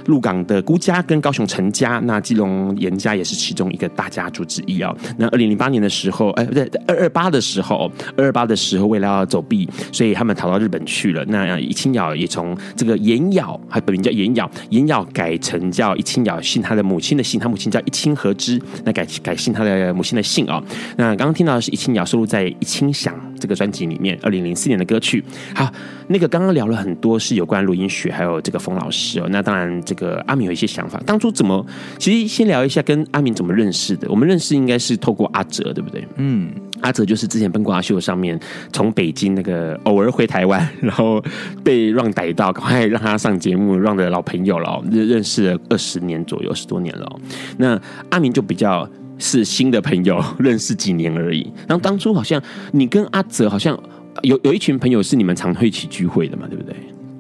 [0.09, 4.95] 鹿港的辜家跟高雄陈家，那基隆严家也是其中一个大家族之一啊。
[5.19, 11.25] 那二零零八年的时候，哎，不对，二二八的时候，二二八的时候，为了要走避，所以他们逃到日本去了。
[11.27, 20.63] 那一青鸟也从这个严咬，还本名叫严咬，严咬改成叫一青鸟，姓他的母亲的姓，他母亲叫一青和之，那改改姓他的母亲的姓啊。
[20.97, 25.23] 那刚刚听到的是一青鸟收录在《一青响》这个专辑里面，二零零四年的歌曲。
[25.55, 25.71] 好，
[26.09, 29.27] 那个刚刚聊了很多是有关录音学，还有这个冯老师哦。
[29.31, 30.99] 那当然，这个阿明有一些想法。
[31.05, 31.65] 当初怎么？
[31.99, 34.09] 其实先聊一下跟阿明怎么认识的。
[34.09, 36.07] 我们认识应该是透过阿哲，对不对？
[36.17, 38.39] 嗯，阿哲就是之前笨瓜秀上面
[38.73, 41.23] 从北京那个偶尔回台湾，然后
[41.63, 47.21] 被让逮到，赶快让他上节目，让的老朋友了，认认识了二十年左右，十多年了。
[47.57, 47.81] 那
[48.11, 48.89] 阿明就比较。
[49.21, 51.43] 是新的朋友，认识几年而已。
[51.67, 53.77] 然后当初好像你跟阿哲好像
[54.23, 56.77] 有有一群朋友是你们常会一起聚会的嘛，对不对？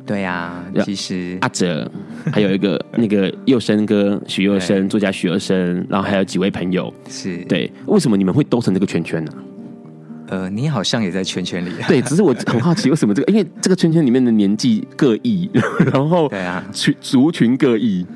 [0.09, 1.89] 对呀，其实阿哲
[2.33, 7.71] 还有一个 那个幼生哥许幼生作家许幼生，然后还有几位朋友是对。
[7.87, 9.33] 为什么你们会兜成这个圈圈呢？
[10.29, 11.71] 呃，你好像也在圈圈里。
[11.87, 15.51] 对，只是我很好奇为什么这个，因为这个圈圈里面的年纪各异，
[15.93, 18.07] 然后对啊，群族群各异。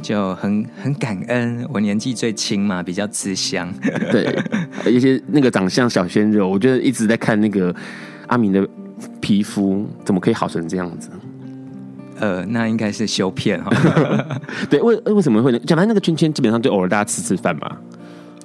[0.00, 3.70] 就很很感恩，我年纪最轻嘛，比较吃香。
[4.10, 4.34] 对，
[4.90, 7.74] 一些那个长相小鲜肉，我觉得一直在看那个
[8.28, 8.66] 阿明的
[9.20, 11.10] 皮肤，怎么可以好成这样子？
[12.20, 13.70] 呃，那应该是修片哈。
[14.70, 15.58] 对，为为什么会呢？
[15.66, 17.76] 讲完那个圈圈，基本上就偶尔大家吃吃饭嘛。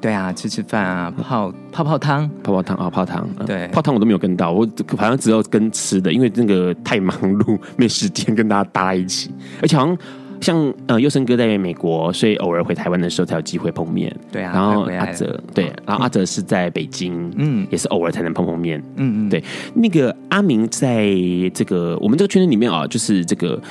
[0.02, 3.28] 对啊，吃吃饭啊，泡泡泡汤，泡泡汤啊，泡汤。
[3.46, 9.98] 对，泡汤我都没有跟到，我好像只有跟吃的，因为那个太忙碌，没时间跟大家搭在一起，而且好像。
[10.42, 14.16] 像呃，佑生哥在美国，所以偶尔回台湾的时候才有机会碰面。
[14.32, 18.82] 对啊，然后阿哲对，然后阿哲是在北京，嗯，也是偶尔才能碰碰面。
[18.98, 19.44] 嗯嗯，对，
[19.74, 21.08] 那个阿明在
[21.54, 23.62] 这个我们这个圈子里面啊，就是这个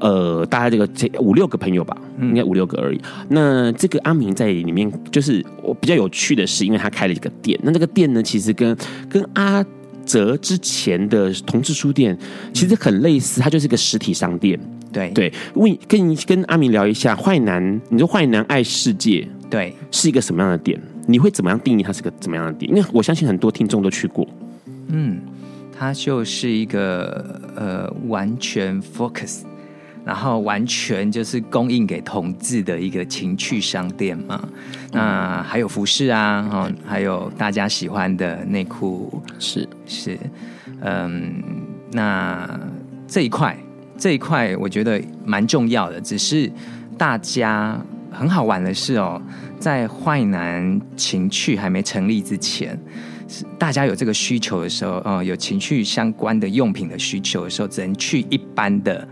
[0.00, 3.00] 呃，大概这个这五六个朋友吧，应该五六个而已。
[3.28, 7.58] 那这个阿明在里面，就是我比较有趣的是，因为他开了一个店。
[7.62, 8.76] 那这个店呢，其实跟
[9.08, 9.64] 跟阿
[10.04, 12.16] 哲之前的同志书店
[12.52, 14.58] 其实很类似，它就是一个实体商店。
[14.94, 20.80] 对对，问跟你跟阿明聊一下坏男，你说坏男爱世界，对，是一个什么样的点？
[21.06, 22.70] 你会怎么样定义它是个怎么样的点？
[22.70, 24.26] 因为我相信很多听众都去过。
[24.86, 25.20] 嗯，
[25.76, 29.40] 它就是一个呃完全 focus，
[30.04, 34.40] 然后完全就是供应给同志的一个情趣商店嘛。
[34.44, 34.50] 嗯、
[34.92, 40.16] 那还有服饰啊，哦，还有大家喜欢的内裤，是是，
[40.80, 41.42] 嗯，
[41.90, 42.48] 那
[43.08, 43.58] 这一块。
[43.96, 46.50] 这一块我觉得蛮重要的，只是
[46.98, 47.80] 大家
[48.10, 49.20] 很好玩的是哦，
[49.58, 52.78] 在坏男情趣还没成立之前，
[53.58, 59.06] 大家有这个需求的时候，哦，有情趣相关的用品的需求的时候，只能去一般的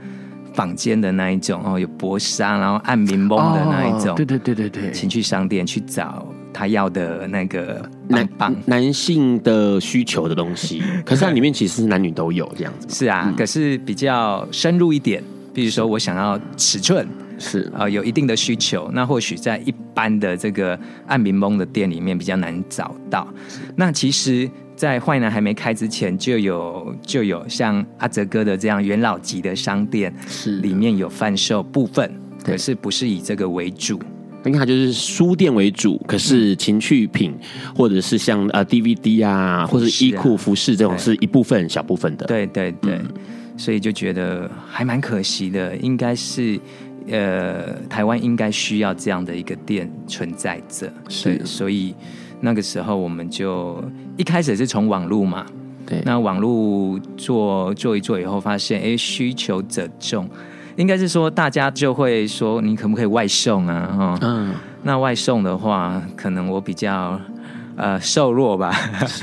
[0.53, 6.27] 坊间的那一种哦，有薄纱然后暗柠檬的那一种，对对对对对，情趣商店去找。
[6.53, 8.29] 他要的那个男
[8.67, 12.89] 男性的需求的东西， 可是它里面其实是男女都有这样子。
[12.89, 15.23] 是啊，可是比较深入一点，
[15.55, 17.07] 比如说我想要尺寸
[17.39, 23.27] 是啊，有一定的需求，那或许在一般的这个暗柠檬的店里面比较难找到。
[23.75, 32.13] 那其实，在坏男还没开之前，就有就有像阿泽哥的这样元老级的商店，是里面有贩售部分，
[32.45, 33.99] 可是不是以这个为主。
[34.45, 37.33] 因为它就是书店为主，可是情趣品
[37.77, 42.27] 或者是像呃 DVD 啊，或者衣裤、服饰这种是一部分小部分的。
[42.27, 43.09] 对对对，嗯、
[43.57, 45.77] 所以就觉得还蛮可惜的。
[45.77, 46.59] 应该是
[47.09, 50.93] 呃，台湾应该需要这样的一个店存在着。
[51.09, 51.95] 是，所以
[52.41, 53.83] 那个时候我们就
[54.17, 55.47] 一开始是从网络嘛，
[55.87, 60.29] 对，那网络做做一做以后，发现哎，需求者众。
[60.77, 63.89] 应该是说，大家就会说，你可不可以外送啊？
[63.97, 67.21] 哈，嗯，那外送的话，可能我比较
[67.77, 68.75] 呃瘦弱吧，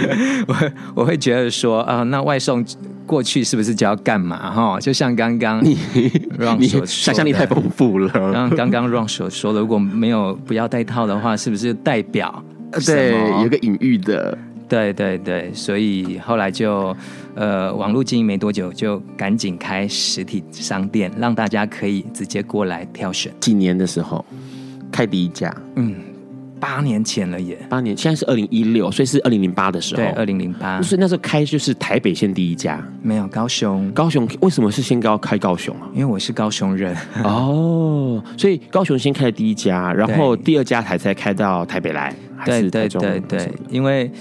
[0.47, 0.55] 我
[0.95, 2.63] 我会觉得说，啊、呃，那外送
[3.05, 4.51] 过去是不是就要干嘛？
[4.51, 5.75] 哈，就像刚刚你
[6.67, 8.31] 所说，想象力太丰富了。
[8.31, 12.43] 然后刚刚 Ron 所说的，如果没有不要带套的话，是不是代表
[12.85, 14.37] 对有个隐喻的？
[14.69, 16.95] 对对对，所以后来就
[17.33, 23.33] 呃，网络经营没多久，就赶紧开实体商店，让大家可以直接过来挑选。
[23.39, 24.23] 几年的时候
[24.91, 25.51] 开第一家？
[25.75, 25.95] 嗯，
[26.59, 27.57] 八年前了耶。
[27.67, 30.03] 八年，现在是二零一六，所以是二零零八的时候。
[30.03, 30.79] 对，二零零八。
[30.83, 32.79] 所以那时候开就是台北县第一家。
[33.01, 35.89] 没有高雄，高雄为什么是先高开高雄啊？
[35.93, 36.95] 因为我是高雄人。
[37.23, 42.13] 哦，所以高雄先开了第一家，然后第二家才才开到台北来。
[42.45, 44.11] 对对对对，因为。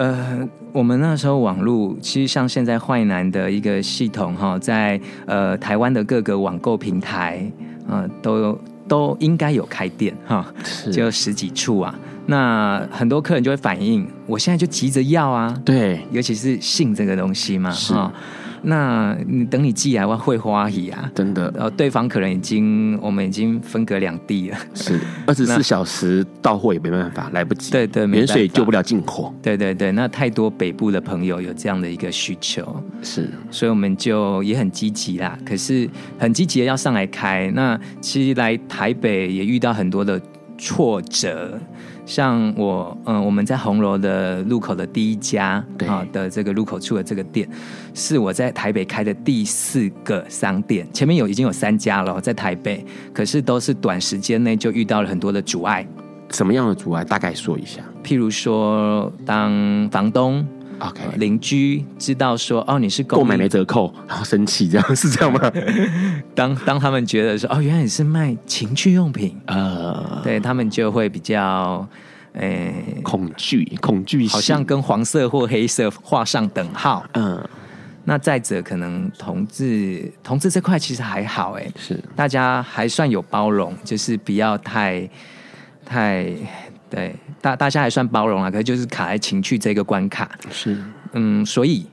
[0.00, 7.44] 呃，我们那时候网络其实像现在坏男的一个系统哈，在呃台湾的各个网购平台
[7.86, 10.46] 啊、呃，都都应该有开店哈，
[10.90, 11.94] 就十几处啊。
[12.24, 17.92] 那很多客人就会反映，我现在就急着要啊，对，尤其是性这个东西嘛，是。
[17.92, 18.10] 哦
[18.62, 21.50] 那你等你寄来，我会花喜啊，真的。
[21.54, 27.70] 然后对方可能已经，我们已经分隔两地了，是 二十四小时到货也没办法，来不及。
[27.70, 29.32] 对对，远水救不了近火。
[29.42, 35.38] 对对对，那太多北部的朋友有这样的一个需求，是，所以我们就也很积极啦。
[35.44, 35.88] 可是
[36.18, 40.20] 很积极的要上来开，那其实来台北也遇到很多的
[40.58, 41.58] 挫折。
[42.10, 47.48] 像我，嗯，我们在红楼的路口的第一家啊的这个路口处的这个店，
[47.94, 50.84] 是我在台北开的第四个商店。
[50.92, 52.84] 前面有已经有三家了，在台北，
[53.14, 55.86] 可是都是短时间内就遇到了很多的阻碍。
[56.32, 57.04] 什么样的阻碍？
[57.04, 57.80] 大概说一下。
[58.02, 60.44] 譬如说，当房东。
[60.80, 65.40] OK，邻居知道说哦，你是购买没折扣，然后生气，这样是这样吗？
[66.34, 71.86] 当当他们觉得说哦，原来你是卖情趣用品，呃，对他们就会比较
[72.32, 77.04] 诶、欸、恐惧，恐惧，好像跟黄色或黑色画上等号。
[77.12, 77.42] 嗯，
[78.04, 85.08] 那再者，可能同志同志这块其实还好，哎，是大家还算有包容，就是不要太
[85.84, 86.34] 太。
[86.90, 90.30] 对，大大家还算包容啊，可是就是卡在情趣这个关卡。
[90.50, 90.76] 是，
[91.12, 91.86] 嗯，所以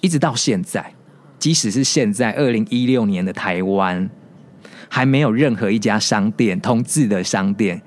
[0.00, 0.92] 一直到现在，
[1.38, 4.08] 即使是现在二零一六年的台湾，
[4.88, 7.80] 还没有任何一家商店，同志的商店，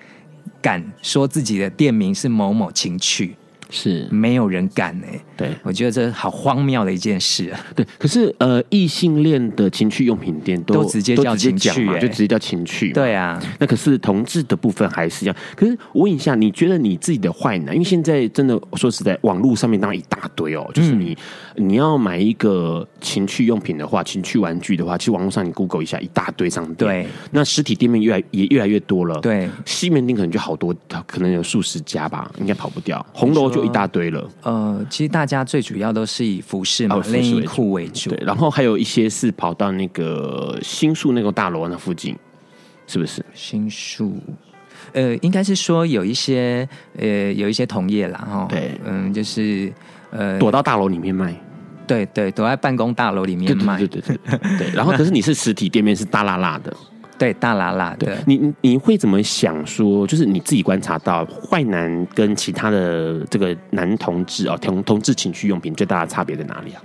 [0.62, 3.36] 敢说自己的店名是某某情趣。
[3.70, 7.60] 是没有人敢哎、欸，对，我觉得这好荒谬的一件事啊。
[7.76, 12.92] 对，可是呃，异性恋的情趣用品店都，都直接叫情趣、欸，就直接叫情趣。
[12.92, 15.36] 对啊，那可是同志的部分还是一样。
[15.56, 17.74] 可是我问一下，你觉得你自己的坏男？
[17.74, 21.18] 因为现在真的说实在，网络上面当然一大堆哦，就是你、
[21.56, 26.78] 嗯、你要买一个情趣用品的话，情趣玩具的话，其实网络上你 Google 一下，一大堆商店。
[26.78, 29.20] 对，那实体店面越来也越来越多了。
[29.22, 30.76] 对，西门町可能就好多，
[31.08, 33.04] 可能有数十家吧，应该跑不掉。
[33.14, 34.30] 红楼就一大堆了。
[34.44, 38.10] 呃，其实大家最主要都是以服饰嘛，内衣裤为主。
[38.10, 42.16] 对，然后还有一些是跑到那个新宿那个大楼那附近，
[42.88, 43.24] 是不是？
[43.34, 44.16] 新宿，
[44.92, 46.68] 呃，应该是说有一些
[46.98, 49.72] 呃有一些同业啦，哈，对，嗯，就是
[50.12, 51.36] 呃躲到大楼里面卖，
[51.88, 54.70] 对对，躲在办公大楼里面卖，对对对对，对。
[54.74, 56.76] 然后可是你是实体店面是大辣辣的。
[57.24, 58.18] 对，大喇喇的。
[58.26, 60.06] 你你会怎么想说？
[60.06, 66.84] 就是你自己观察到坏男跟其他的这个男同志哦，同同志情趣用品最大的差别在哪里啊？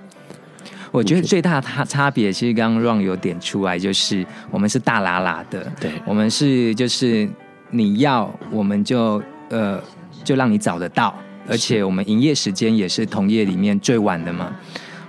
[0.93, 7.29] 我觉得最大的差差别，其实刚刚 Ron 有点出来，就是我们是大喇喇的，对，我们是就是
[7.71, 9.21] 你要，我们就
[9.51, 9.83] 呃
[10.23, 11.13] 就让你找得到，
[11.49, 14.55] 而且我们营业时间也是同业里面最晚的嘛。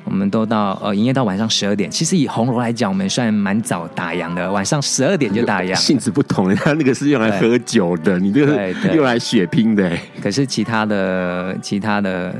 [0.10, 5.76] 我们都到呃营业到晚上十二点，其实以红楼来讲，我们算蛮早打烊的，晚上十二点就打烊。
[5.76, 9.92] 性质不同，人家那个是用来喝酒的，你这个是用来血拼的。
[10.22, 12.34] 可是其他的其他的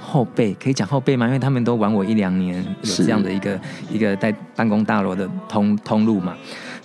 [0.00, 1.26] 后辈可以讲后辈吗？
[1.26, 3.60] 因为他们都玩我一两年，有这样的一个
[3.90, 6.34] 一个在办公大楼的通通路嘛。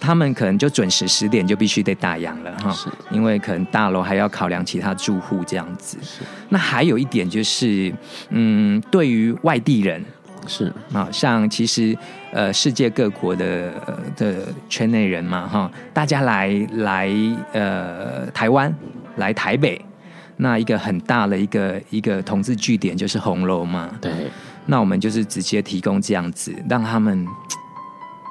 [0.05, 2.71] 他们可能就准时十点就必须得打烊了哈，
[3.09, 5.97] 因为可能大楼还要考量其他住户这样子。
[6.49, 7.91] 那还有一点就是，
[8.29, 10.05] 嗯，对于外地人
[10.45, 11.97] 是啊，像其实
[12.31, 13.73] 呃世界各国的
[14.15, 17.11] 的圈内人嘛哈，大家来来
[17.53, 18.71] 呃台湾
[19.15, 19.83] 来台北，
[20.37, 23.89] 那一个很大的一个一个同志据点就是红楼嘛。
[23.99, 24.11] 对，
[24.67, 27.25] 那我们就是直接提供这样子，让他们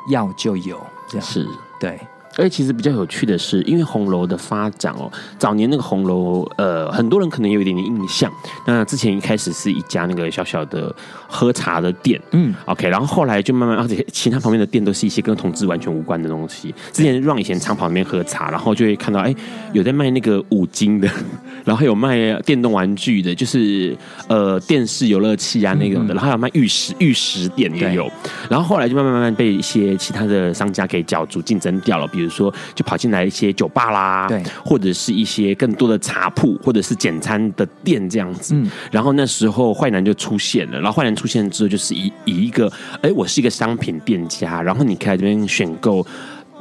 [0.09, 0.81] 要就有。
[1.20, 1.47] 是，
[1.85, 2.14] 对。
[2.37, 8.30] 而且其实比较有趣的是，因为红楼的发展哦，早年那个红楼，呃，很多人可能有一点点印象。
[8.66, 10.95] 那之前一开始是一家那个小小的
[11.28, 16.74] 喝茶的店，嗯，OK，然后后来就慢慢，而且其他旁边的店都是一些跟同志完全无关的东西。
[16.93, 19.32] 之前让以前长跑那边喝茶，然后就会看到，哎，
[19.72, 21.09] 有在卖那个五金的，
[21.64, 23.97] 然后还有卖电动玩具的，就是
[24.28, 28.11] 呃电视游乐器啊那种的，然后还有卖玉石玉石店也有。
[28.51, 32.24] 然后后来就慢慢慢慢被一些其他的商家给角逐竞争掉了，比如。
[32.25, 38.55] 比如说，就跑进来一些酒吧啦，对，或者是一些更多的茶铺，或者是简餐的店这样子。
[38.55, 42.72] 嗯，然后那时候坏男就出现了，然后坏男出现之后，就是以以一个，
[43.03, 46.07] 哎，我是一个商品店家，然后你可以来这边选购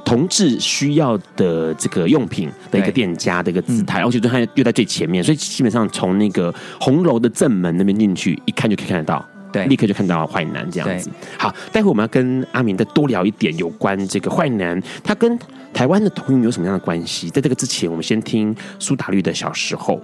[0.03, 9.25] 同志需要的这个用品的一个店家的一个姿态，而且就他又在最前面，所以基本上从那个红楼的正门那边进去，一看就可以看得到。
[9.53, 11.09] 对，立刻就看到坏男这样子。
[11.37, 15.39] 好，待会我们要跟阿明再多聊一点有关这个坏男，他跟
[15.71, 17.29] 台湾的同运有什么样的关系？
[17.29, 20.01] 在这个之前，我们先听苏打绿的小时候。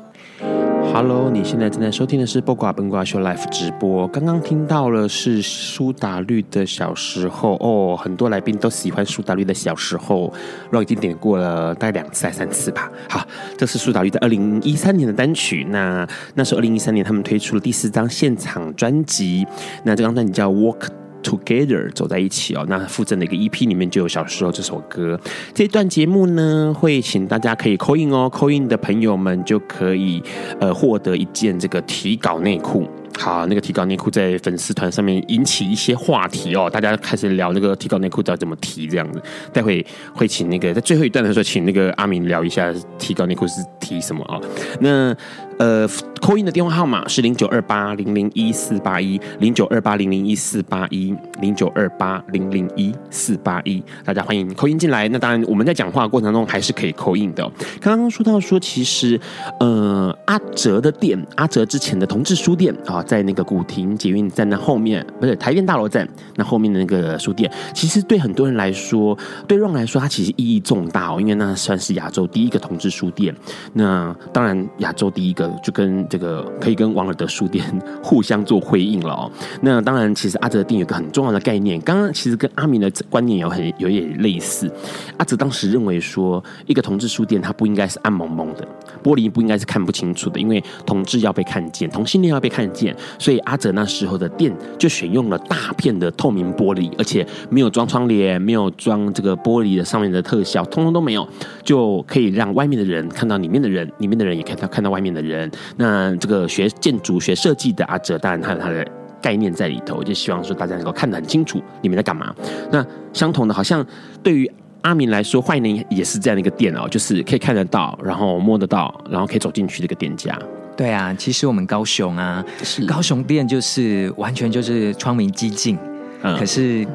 [0.92, 4.08] Hello，你现在正在收听的是《播瓜奔瓜秀》Live 直播。
[4.08, 10.34] 刚刚听到了是苏打绿的小时候哦，很多来宾都喜欢苏打绿的小时候，
[10.72, 12.92] 我已经点过了大概两次还三次吧。
[13.08, 13.26] 好，
[13.56, 15.64] 这是苏打绿在二零一三年的单曲。
[15.70, 19.46] 那那是二零一三年他们推出了第四张现场专辑，
[19.84, 20.80] 那这张专辑叫《Walk》。
[21.24, 25.20] Together 走在一起哦，那附赠的一个 EP 里面就有小时候这首歌。
[25.54, 30.22] 这段节目呢，会请大家可以扣 in 哦扣 in 的朋友们就可以
[30.60, 32.88] 呃获得一件这个提稿内裤。
[33.20, 39.22] 好，那个提高内裤在粉丝团上面引起一些话题哦，大家开始聊那个提高内裤要怎么提这样子。
[39.52, 44.42] 待会会请那个在最后一段的时候，请那个阿明聊一下提高内裤是提什么啊、哦？
[44.80, 45.16] 那。
[45.60, 45.86] 呃
[46.22, 55.10] ，call in 的电话号码是零九二八零零一四八一零九二八零零一四八一零九二八零零一四八一，大家欢迎 call in 进来。
[55.10, 57.44] 那当然，我们在讲话过程中还是可以 call in 的。
[57.82, 59.20] 刚刚说到说，其实
[59.60, 73.36] 呃，阿哲的店，阿哲之前的同志书店啊，在那个古亭捷运站那后面，不是台电大楼站那后面的那个书店，其实对很多人来说，对 Ron 来说，它其实意义重大哦，因为那算是亚洲第一个同志书店。
[73.74, 75.50] 那当然，亚洲第一个。
[75.64, 77.66] 就跟这个可以跟王尔德书店
[78.04, 79.32] 互相做回应了哦。
[79.62, 84.72] 那当然，其实阿哲的店有个很重要的概念，刚刚其实跟阿明的观念有很有点类似。
[85.18, 88.68] 阿哲当时认为说，一个同志书店它不应该是暗蒙蒙的，
[89.04, 101.28] 玻璃不应该是看不清楚的，因为同志要被看见，同性恋要被看见，所以阿哲那时候的店就选用了大片的透明玻璃，而且没有装窗帘，没有装这个玻璃的上面的特效，通通都没有，
[101.64, 105.50] 就可以让外面的人看到里面的人，里面的人也看到看到外面的人。
[105.78, 108.86] 那这个学建筑学设计的阿哲，当然他有他的
[109.22, 112.34] 概念在里头，就希望说大家能够看得很清楚你们在干嘛。
[112.72, 113.86] 那相同的，好像
[114.24, 114.50] 对于
[114.82, 120.38] 阿明来说，坏人也是这样的一个店哦，就是可以看得到，然后摸得到，然后可以走进去的一个店家。
[120.80, 125.78] 对啊，其实我们高雄啊，是高雄店就是完全就是窗明几净，
[126.22, 126.88] 嗯，可是。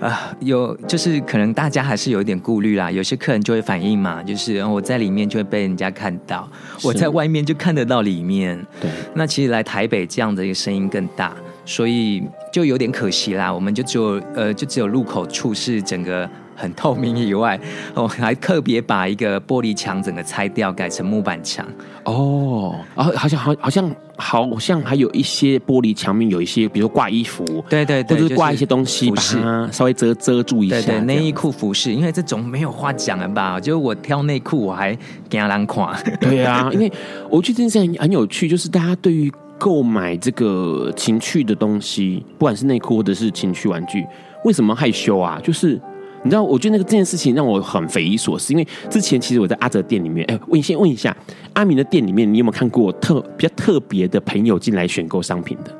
[0.00, 6.46] 啊、呃，有就是可能大家还是有一点顾虑啦，有些客人就会反映嘛，就是我在里面就会被人家看到，
[6.82, 8.60] 我在外面就看得到里面。
[8.80, 11.32] 对，那其实来台北这样的一个声音更大，
[11.64, 12.22] 所以
[12.52, 13.50] 就有点可惜啦。
[13.50, 16.28] 我们就只有呃，就只有入口处是整个。
[16.54, 17.58] 很透明以外，
[17.94, 21.66] 我还特别把一个玻璃墙整个拆掉，改成木板墙。
[22.04, 30.76] 哦，然后好像好，好像好像还有一些玻璃墙面有一些，比如挂衣服，对对对，或者挂一些东西，把它稍微遮遮住一下。
[30.76, 33.58] 对对，内衣裤服饰，因为这种没有话讲了吧？
[33.58, 34.96] 就我挑内裤，我还
[35.30, 35.86] 给人看。
[36.20, 36.92] 对啊， 因为
[37.30, 44.04] 我觉得这件事很很有趣，就是大家对于购买这个情趣的东西，不管是内裤或者是情趣玩具，
[44.44, 45.40] 为什么害羞啊？
[45.42, 45.80] 就是。
[46.24, 51.14] 你知道，我觉得那个这件事情让我很匪夷所思，因为之前其实我在阿哲店里面，哎，我先问一下，
[51.52, 55.72] 阿明的店里面，你有没有看过特比较特别的朋友进来选购商品的？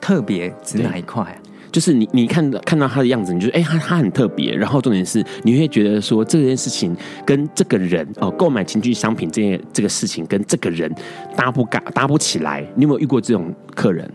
[0.00, 1.34] 特别指哪一块啊？
[1.72, 6.96] 就是你你看到看到他的样子，你就哎，他他很特别，然后重点是你会觉得说这件事情
[7.26, 10.90] 跟这个人哦，购买情趣商品这件这个事情跟这个人
[11.36, 14.08] 搭不搭搭不起来，你有没有遇过这种客人？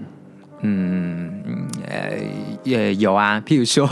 [0.64, 2.18] 嗯，呃，
[2.64, 3.86] 也有啊，譬如说，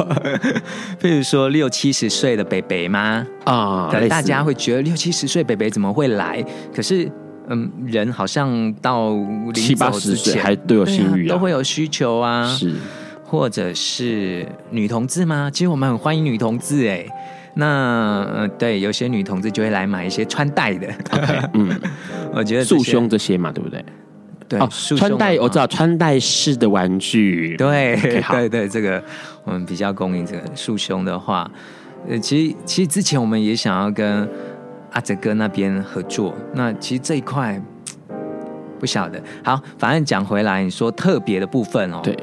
[1.02, 3.28] 譬如说六七十岁的北北吗？
[3.44, 6.44] 啊、哦，大家会觉得六七十岁北北怎么会来？
[6.74, 7.12] 可是，
[7.48, 9.14] 嗯，人好像到
[9.54, 12.48] 七八十岁还都有性欲、啊，都会有需求啊。
[12.48, 12.74] 是，
[13.26, 15.50] 或者是女同志吗？
[15.52, 17.06] 其实我们很欢迎女同志哎。
[17.54, 20.88] 那呃，对，有些女同志就会来买一些穿戴的。
[20.88, 21.82] Okay, 嗯，
[22.34, 23.84] 我觉得束胸这些嘛，对不对？
[24.52, 27.56] 对哦，穿戴我知道，穿戴式的玩具。
[27.56, 29.02] 对，okay, 对对，这个
[29.46, 31.50] 我们比较供应这个束胸的话，
[32.10, 34.28] 呃，其实其实之前我们也想要跟
[34.92, 37.62] 阿哲哥那边合作，那其实这一块
[38.78, 39.22] 不晓得。
[39.42, 42.18] 好，反正讲回来，你说特别的部分哦，对。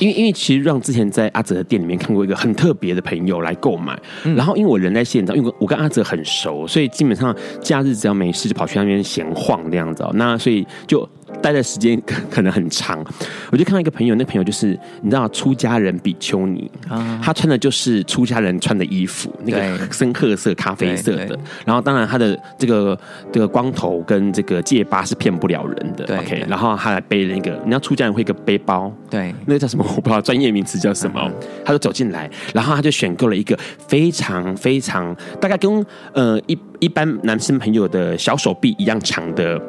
[0.00, 3.94] 因为因为其实让之前在阿哲的店里面看过一个很特别的朋友来购买，
[4.24, 10.10] 嗯、然后因为我人在现场，因为我跟阿哲很熟，所以基本上假日只要没事就跑去那边闲晃这样子哦。
[10.14, 11.06] 那所以就
[11.42, 12.00] 待的时间
[12.30, 13.04] 可能很长，
[13.50, 22.98] 我就看到一个朋友，那个朋友就是你知道出家人比丘尼，啊、他穿的就是出家人穿的衣服，那个深褐色咖啡色的，然后当然他的这个
[23.32, 26.16] 这个光头跟这个戒疤是骗不了人的。
[26.18, 29.84] OK，然后他还背了一个，你知道出家人会一个背包，对，那个叫什么？
[29.96, 31.30] 我不知道专业名词叫什么，
[31.64, 33.58] 他就走进来，然后他就选购了一个
[33.88, 39.60] 非常非常大概跟呃一一般男生朋友的小手臂一样长的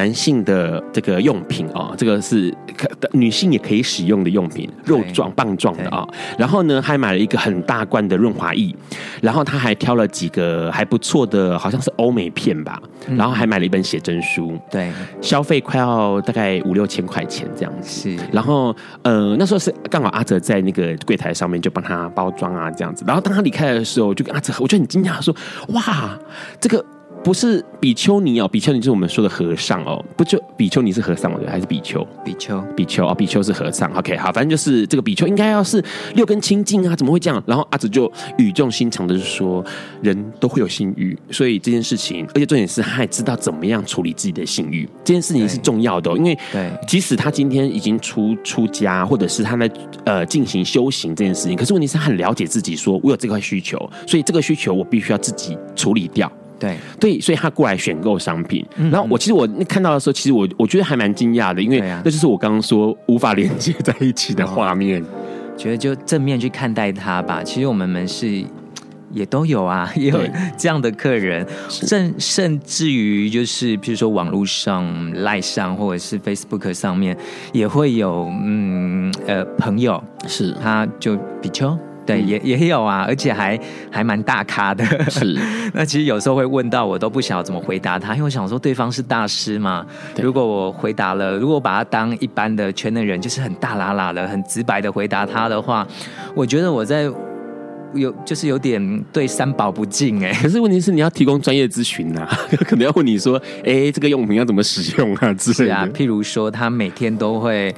[0.00, 6.14] 男性的这个用品哦，这个是可女性也可以使用的用品，肉状棒状的啊、哦。
[6.38, 8.74] 然后呢，还买了一个很大罐的润滑液，
[9.20, 12.80] 然后他还挑了几个还不错的，好像是欧美片吧。
[13.14, 14.90] 然后还买了一本写真书，对，
[15.20, 18.16] 消费快要大概五六千块钱这样子。
[18.16, 23.04] 是，然后呃那时候是刚好阿哲在那个柜台上面就帮他包装啊这样子。
[23.06, 25.34] 然后当他离开的时候，就跟阿哲，我就很惊讶说
[25.74, 26.18] ：“哇，
[26.58, 26.82] 这个。”
[27.22, 32.06] 不是比丘尼哦，比丘尼就是我们说的和尚哦，不就比丘尼是和尚对，还是比丘？
[32.24, 33.92] 比丘，比丘哦，比丘是和尚。
[33.92, 37.42] OK，好，反正就是这个比丘应该要是六根清净啊，怎么会这样？
[37.46, 39.64] 然后阿紫就语重心长的就说，
[40.02, 49.70] 人都会有性欲，所以这件事情，而且重点是他还知道怎么样处理自己的性欲，这件事情是重要的哦，因为对，即使他今天已经出出家，或者是他在
[50.04, 56.30] 呃进行修行这件事情，可是问题是他很了解自己，说我有这块需求，所以这个需求我必须要自己处理掉。
[56.60, 56.76] 对。
[57.00, 65.04] 对，所以他过来选购商品，嗯、然后我其实我看到的时候，其实我我觉得还蛮惊讶的，因为那就是我刚刚说无法连接在一起的画面。
[65.56, 67.42] 觉得就正面去看待他吧。
[67.44, 68.42] 其实我们门市
[69.12, 70.18] 也都有啊， 也有
[70.56, 77.14] 这样的客人，甚甚至于就是譬如说网络上、赖上或者是 Facebook 上面
[77.52, 80.56] 也会有嗯呃朋友是。
[80.62, 81.78] 他就比丘。
[82.10, 83.58] 对，也也有啊，而且还
[83.90, 84.84] 还蛮大咖的。
[85.08, 85.38] 是，
[85.72, 89.86] 那其实有时候会问到我都不晓得怎么回答他，因为我想说对方是大师嘛。
[90.20, 95.86] 如果我回答了，如果我把他当一般的圈内人，就是很大喇喇的、很直白的回答他的话，
[96.34, 97.08] 我觉得我在
[97.94, 100.32] 有就是有点对三宝不敬哎。
[100.42, 102.26] 可是问题是你要提供专业咨询啊，
[102.66, 105.64] 可能要问你说，哎，这个用品要怎么使用啊之类的。
[105.64, 107.74] 是啊，譬如说他每天都会。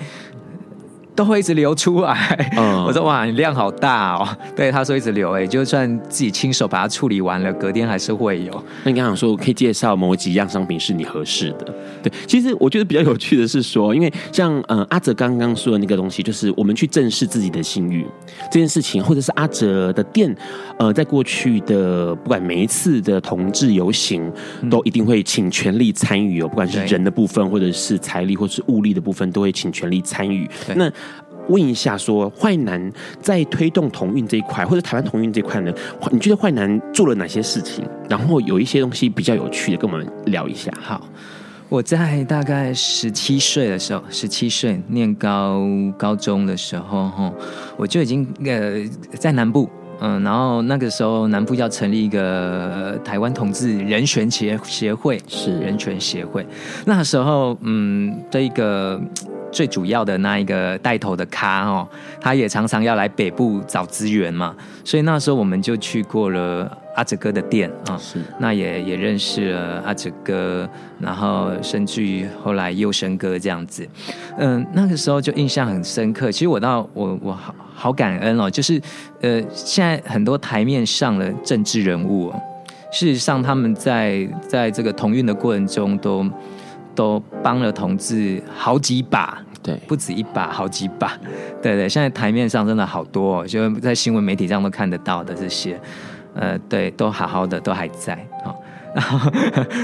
[1.14, 4.28] 都会一直流出来，嗯、 我说哇，你量好大哦。
[4.56, 8.64] 对，他说一直流，哎，就算自己亲手把它处理完了，隔天还是会有。
[8.84, 11.74] 那你刚刚说，我可以介绍某几样商品是你合适的。
[12.02, 18.06] 对，其实我觉得比较有趣的是说，因为像呃阿哲刚刚说的那个东西，就是我们去正视自己的信誉
[18.50, 20.34] 这件事情，或者是阿哲的店，
[20.78, 24.32] 呃，在过去的不管每一次的同志游行，
[24.70, 30.48] 都一定会请全力参与哦，不管是人的部分，或者是财力或者是物力的部分，都会请全力参与。
[30.74, 30.90] 那
[31.49, 35.72] 问一下说，说坏男在推动同运这一块，或者台湾同运这一块呢？
[36.11, 37.84] 你觉得坏男做了哪些事情？
[38.09, 40.70] 然后有一些东西比较有趣的，跟我们聊一下。
[40.80, 41.07] 好，
[41.68, 45.62] 我在大概十七岁的时候，十七岁念高
[45.97, 47.32] 高中的时候，哈，
[47.76, 48.84] 我就已经呃
[49.18, 49.68] 在南部，
[50.03, 56.44] 嗯，然后那个时候南部要成立一个台湾同志人权协协会，是人权协会。
[56.84, 59.00] 那时候，嗯，这一个。
[59.53, 61.86] 最主要的那一个带头的咖哦，
[62.18, 70.68] 他也常常要来北部找资源嘛，所以那时候我们就去过了阿哲哥的店啊，是，那也也认识了阿哲哥，
[70.99, 73.86] 然后甚至于后来佑生哥这样子，
[74.38, 76.30] 嗯，那个时候就印象很深刻。
[76.30, 78.80] 其实我到我我好好感恩哦，就是
[79.20, 82.43] 呃，现在很多台面上的政治人物哦，
[82.93, 86.26] 事实上他们在在这个同运的过程中都。
[86.95, 91.18] 都帮了同志好几把，对，不止一把，好几把，
[91.62, 91.88] 对对。
[91.88, 95.80] 现在台面上真的好多哦，就在新闻媒体上都看得到的这些，
[96.35, 98.18] 呃，对，都好好的，都还在。
[98.45, 98.61] 好，
[98.95, 99.30] 然后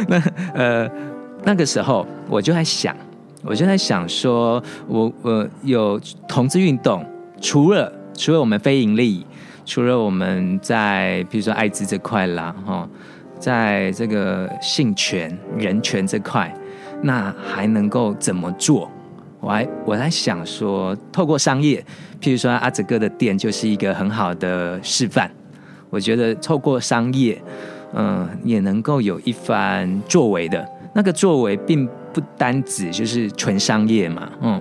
[0.09, 0.23] 那
[0.55, 0.91] 呃
[1.45, 2.97] 那个时候我就在想，
[3.43, 7.05] 我就在想说，我我有同志运动，
[7.41, 9.27] 除了除了我们非盈利，
[9.65, 12.89] 除了我们在比如说艾滋这块啦，哈，
[13.39, 16.53] 在这个性权、人权这块。
[17.01, 18.91] 那还能够怎么做？
[19.39, 21.81] 我还我在想说，透过商业，
[22.21, 25.31] 譬如说阿哲哥的店就是一个很好的示范。
[25.91, 27.41] 我觉得透过商业，
[27.95, 30.67] 嗯、呃，也能够有一番作为的。
[30.95, 34.61] 那个作为，并不单指就是纯商业嘛，嗯。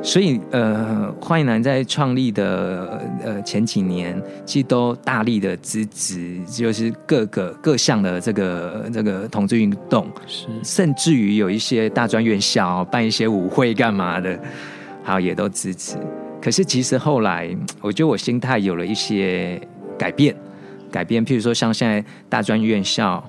[0.00, 14.38] 所以，呃，坏男在创立的呃前几年，其实都大力的支持，就是各个各项的这个这个同志运动，是甚至于有一些大专院校办一些舞会干嘛的，
[15.02, 15.96] 好也都支持。
[16.40, 17.48] 可是其实后来，
[17.80, 19.60] 我觉得我心态有了一些
[19.98, 20.34] 改变，
[20.90, 21.24] 改变。
[21.26, 23.22] 譬如说，像现在大专院校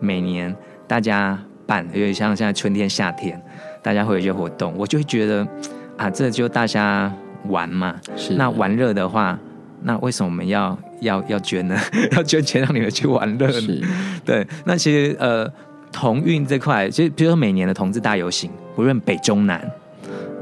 [0.00, 0.54] 每年
[0.86, 3.40] 大家办，因为像现在春天夏天，
[3.82, 5.46] 大家会有一些活动，我就会觉得。
[5.98, 7.12] 啊，这就大家
[7.48, 7.96] 玩嘛。
[8.16, 8.34] 是。
[8.34, 9.36] 那玩乐的话，
[9.82, 11.76] 那为什么我们要要要捐呢？
[12.14, 13.52] 要捐钱让你们去玩乐呢？
[13.60, 13.84] 是。
[14.24, 14.46] 对。
[14.64, 15.52] 那其实呃，
[15.90, 19.68] 同运这块，其实比如说每年的同志大游行，不论北中南，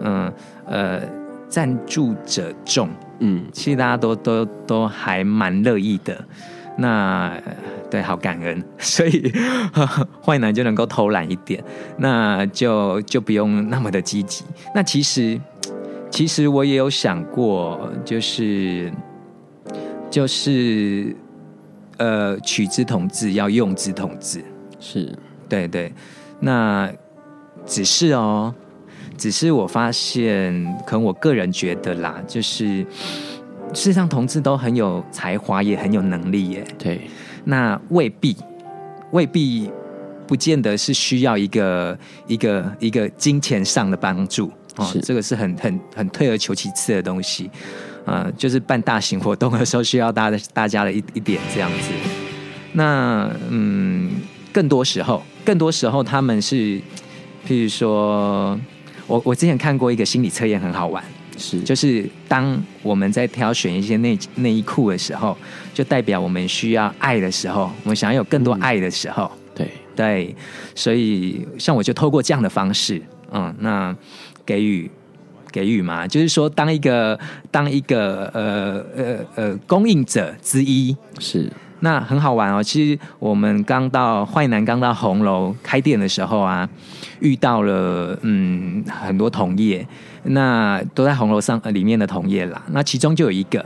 [0.05, 0.31] 嗯
[0.67, 1.01] 呃，
[1.49, 2.89] 赞助者众，
[3.21, 6.25] 嗯，其实大家都都都还蛮乐意的。
[6.79, 7.33] 那
[7.91, 9.33] 对，好感恩， 所以
[10.23, 11.63] 坏男就能够偷懒一点，
[11.97, 14.45] 那就就不用那么的积极。
[14.75, 15.41] 那其实，
[16.11, 18.93] 其实我也有想过，就是
[20.11, 21.17] 就是
[21.97, 24.45] 呃，取之同志，要用之同志，
[24.79, 25.11] 是
[25.49, 25.91] 对对。
[26.41, 26.93] 那
[27.65, 28.55] 只是哦，
[29.17, 30.53] 只是我发现，
[30.87, 32.87] 可能我个人觉得啦，就是。
[33.75, 36.65] 事实上，同志都很有才华，也很有能力耶。
[36.79, 37.01] 对，
[37.45, 38.35] 那未必，
[39.11, 39.69] 未必，
[40.25, 41.99] 不见得是需要一个
[42.29, 44.85] 一个一个金钱上的帮助哦。
[44.85, 47.51] 是这个是很很很退而求其次的东西。
[48.05, 51.91] 呃，就是办大型活动的时候，需要大大家的一一点这样子。
[52.73, 54.09] 那嗯，
[54.53, 56.81] 更多时候，更多时候他们是，
[57.47, 58.59] 譬如说，
[59.07, 61.03] 我我之前看过一个心理测验，很好玩。
[61.39, 65.37] 是，就是当我们在挑选一些内内衣裤的时候，
[65.75, 69.31] 就代表我们需要爱的时候，我们想要有更多爱的时候。
[69.35, 70.37] 嗯、对对，
[70.75, 73.95] 所以像我就透过这样的方式，嗯，那
[74.47, 74.91] 给予
[75.53, 77.19] 给予嘛，就是说当一个
[77.51, 81.53] 当一个呃呃呃供应者之一是。
[81.81, 86.69] 那很好玩哦，其实我们刚到坏男刚到红楼开店的时候啊，
[87.21, 89.87] 遇到了嗯很多同业，
[90.23, 92.63] 那都在红楼上里面的同业啦。
[92.71, 93.65] 那其中就有一个，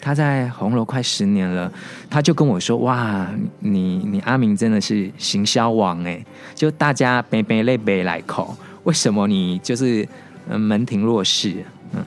[0.00, 1.70] 他在红楼快十年了，
[2.08, 3.28] 他就跟我说：“哇，
[3.60, 6.24] 你你阿明真的是行销王哎，
[6.54, 10.08] 就大家杯杯泪杯来口，为什么你就是
[10.48, 12.02] 门庭若市？”嗯。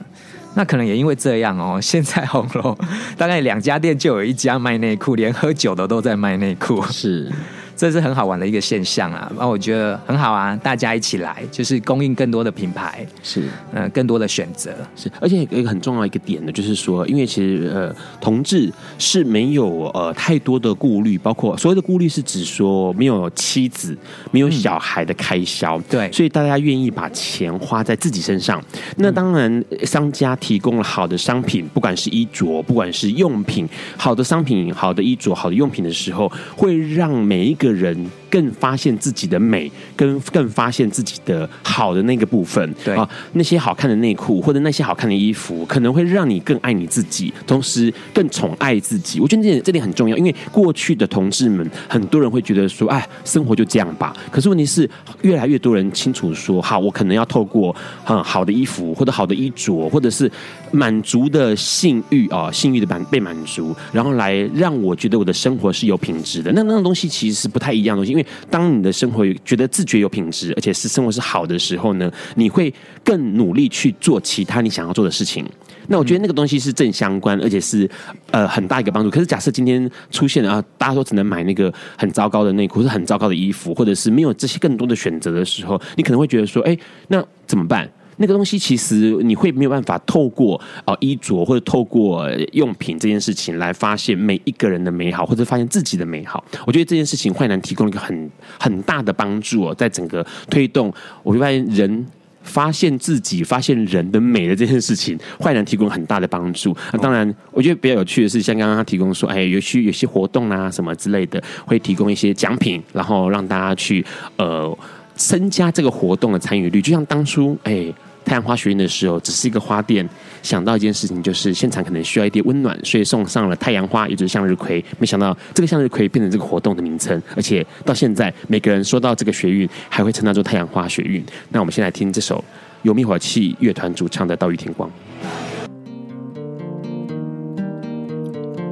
[0.56, 2.76] 那可能也因为这样哦， 现在红楼
[3.16, 6.82] 大概两家店就有一家卖内裤，连喝酒的都在卖内裤。
[6.90, 7.30] 是。
[7.76, 23.94] 这是很好玩的一个现象啊，那我觉得很好啊，大家一起来，就是供应更多的品牌，是，嗯、呃，更多的选择，是，而且有一个很重要一个点呢，就是说，因为其实呃，同志是没有呃太多的顾虑，包括所谓的顾虑是指说没有妻子、
[24.30, 28.62] 没有小孩的开销，嗯、对，所以大家愿意把钱花在自己身上。
[28.96, 33.68] 那当然，商家提供了好的商品，不管是衣着，不管是用品，
[33.98, 37.65] 好的商品、好的衣着、好的用品的时候，会让每一个。
[37.66, 42.74] 的人更发现自己的美，跟更发现自己的好的那个部分。
[42.84, 49.20] 对啊，那些好看的内裤或者那些好看的衣服，可能会让你更爱你自己，同时更宠爱自己。
[49.20, 54.14] 我觉得这点这点很重要，因为过去的同志们，很多人会觉得说，哎，生活就这样吧。
[54.30, 54.88] 可是问题是，
[55.22, 57.74] 越来越多人清楚说，好，我可能要透过
[58.06, 60.30] 嗯好的衣服，或者好的衣着，或者是
[60.72, 66.52] 满足的性欲啊，性欲的满被满足，然后来让我觉得我的生活是有品质的。
[66.52, 72.72] 那那种东西其实是不太一样的东西，因为当你的生活觉得自觉有品质，而且是生活是好的时候呢，你会
[73.04, 75.46] 更努力去做其他你想要做的事情。
[75.88, 77.88] 那我觉得那个东西是正相关，而且是
[78.30, 79.10] 呃很大一个帮助。
[79.10, 86.76] 可是假设今天出现了啊，大家都只能买那个很糟糕的内裤，是很糟糕的衣服，或者是没有这些更多的选择的时候，你可能会觉得说，哎，
[87.08, 87.88] 那怎么办？
[88.16, 96.42] 那个东西其实你会没有办法透过啊衣着或者透过用品这件事情来发现每一个人的美好，或者发现自己的美好。
[96.66, 100.92] 我觉得这件事情坏男提供了一个很 很大的帮助哦，在整个推动，
[101.22, 102.06] 我会发现人
[102.42, 106.74] 发现自己、发现人的美的这件事情，坏男提供很大的帮助。
[106.92, 114.04] 那当然，我觉得比较有趣的是，像刚刚他提供说，哎，有些有些活动啊什么之类的，会提供一些奖品，然后让大家去
[114.36, 114.78] 呃
[115.14, 116.80] 增加这个活动的参与率。
[116.80, 117.92] 就像当初哎。
[118.26, 120.06] 太阳花学运的时候，只是一个花店，
[120.42, 124.84] 想到一件事情，就是现场可能需要一点温暖，所以送上了太阳花，也就是向日葵。
[124.98, 131.24] 没想到这个向日葵变成这个活动的名称，而且到现在每个人说到这个学运，还会称它做太阳花学运。
[131.50, 132.44] 那我们先来听这首
[132.82, 134.90] 由灭火器乐团主唱的《岛屿天光》。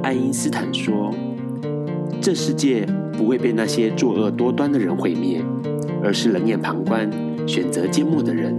[0.03, 1.15] 爱因斯坦说
[2.21, 5.41] ：“这世界不会被那些作恶多端的人毁灭，
[6.03, 7.09] 而是冷眼旁观、
[7.47, 8.53] 选择缄默的人。”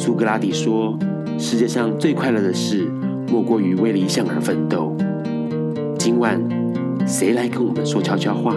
[0.00, 0.96] 苏格拉底说
[1.40, 2.88] ：“世界上最快乐的事，
[3.28, 4.96] 莫过于为理想而奋斗。”
[5.98, 6.40] 今晚，
[7.04, 8.54] 谁来跟我们说悄悄话？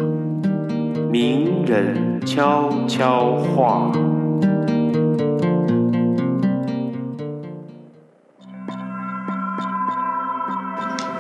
[1.12, 3.92] 名人悄悄话。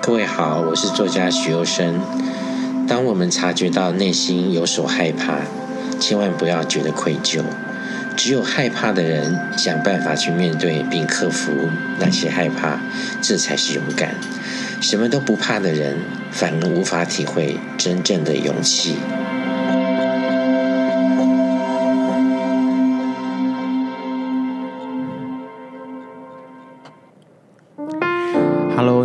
[0.03, 1.95] 各位好，我是作家许攸生。
[2.87, 5.39] 当我们察觉到内心有所害怕，
[5.99, 7.41] 千万不要觉得愧疚。
[8.23, 11.51] 只有害怕的人想办法去面对并克服
[11.97, 12.79] 那些害怕，
[13.19, 14.13] 这才是勇敢。
[14.79, 15.97] 什么都不怕的人，
[16.29, 18.97] 反而无法体会真正的勇气。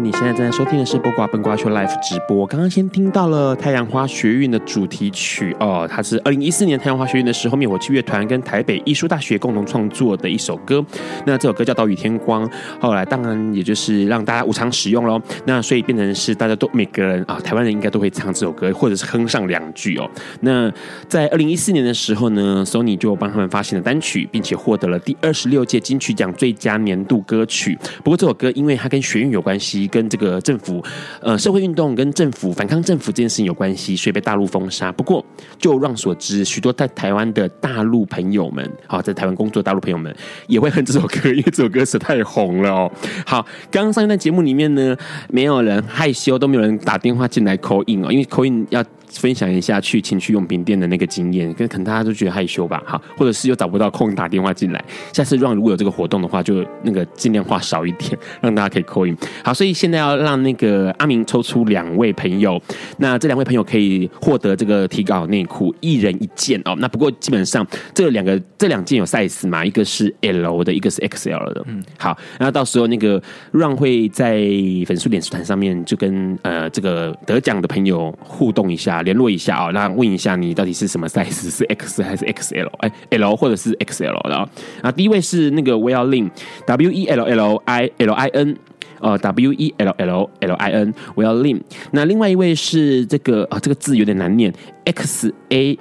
[0.06, 2.46] 你现在正在收听的是播瓜笨瓜秀 Live 直播。
[2.46, 10.84] 刚刚先听到了太阳花学运的主题曲哦，它是二零一四年太阳花学运的时候灭火器乐团跟台北艺术大学共同创作的一首歌。
[11.26, 12.48] 那这首歌叫《岛屿天光》，
[12.78, 15.20] 后来当然也就是让大家无偿使用喽。
[15.44, 20.08] 那所以变成是大家都每个人啊，台湾人应该都会唱这首歌，或者是哼上两句哦。
[20.42, 20.72] 那
[21.08, 27.76] 在二零一四年的时候呢，Sony 就帮他们发行了单曲，并且获得了第二十六届金曲奖最佳年度歌曲。
[28.04, 30.84] 不过这首歌因为它跟学运有关系，跟这个政府
[31.22, 34.92] 呃社会运动跟政府反抗政府这件事情有关系，所以被大陆封杀。
[34.92, 35.24] 不过
[35.58, 40.14] 就让所知，许多在台湾的大陆朋友们，好，在台湾工作的大陆朋友们
[40.48, 42.92] 也会恨这首歌，因为这首歌实在太红了哦。
[43.24, 44.94] 好，刚刚上一段节目里面呢，
[45.30, 48.84] 没有人害羞，都没有人打电话进来 call in 哦，因为 call in 要。
[49.12, 54.84] 分享一下去情趣用品店的那个经验，跟可能大家都觉得害羞吧，哈，或者是又找不到空打电话进来。
[55.12, 59.16] 下次让如果有这个活动的话，就那个尽量话少一点，让大家可以 call in。
[59.44, 62.60] 好，所以现在要让那个阿明抽出两位朋友，
[62.98, 66.74] 那这两位朋友可以获得这个提稿内裤，一人一件哦。
[66.78, 71.64] 那不过基本上这两个这两件有 size 嘛，一个是 L 的，一个是 XL 的。
[71.66, 74.40] 嗯，好，然后到时候那个让会在
[74.86, 78.95] 粉丝脸书团上面就跟呃这个得奖的朋友互动一下。
[79.02, 82.68] 联络一下啊，那问一下你到底是什么 size，是 X 还是 XL？
[82.78, 84.48] 哎，L 或者是 XL 的
[84.82, 84.92] 啊。
[84.92, 88.56] 第一位是那个 Well Lin，W E L L I L I N，
[89.00, 91.60] 呃，W E L L L I N，Well Lin。
[91.90, 94.52] 那另外一位是这个啊，这个字有点难念
[94.84, 95.78] ，X A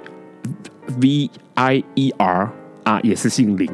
[1.00, 2.50] V I E R
[2.84, 3.68] 啊，也是姓林。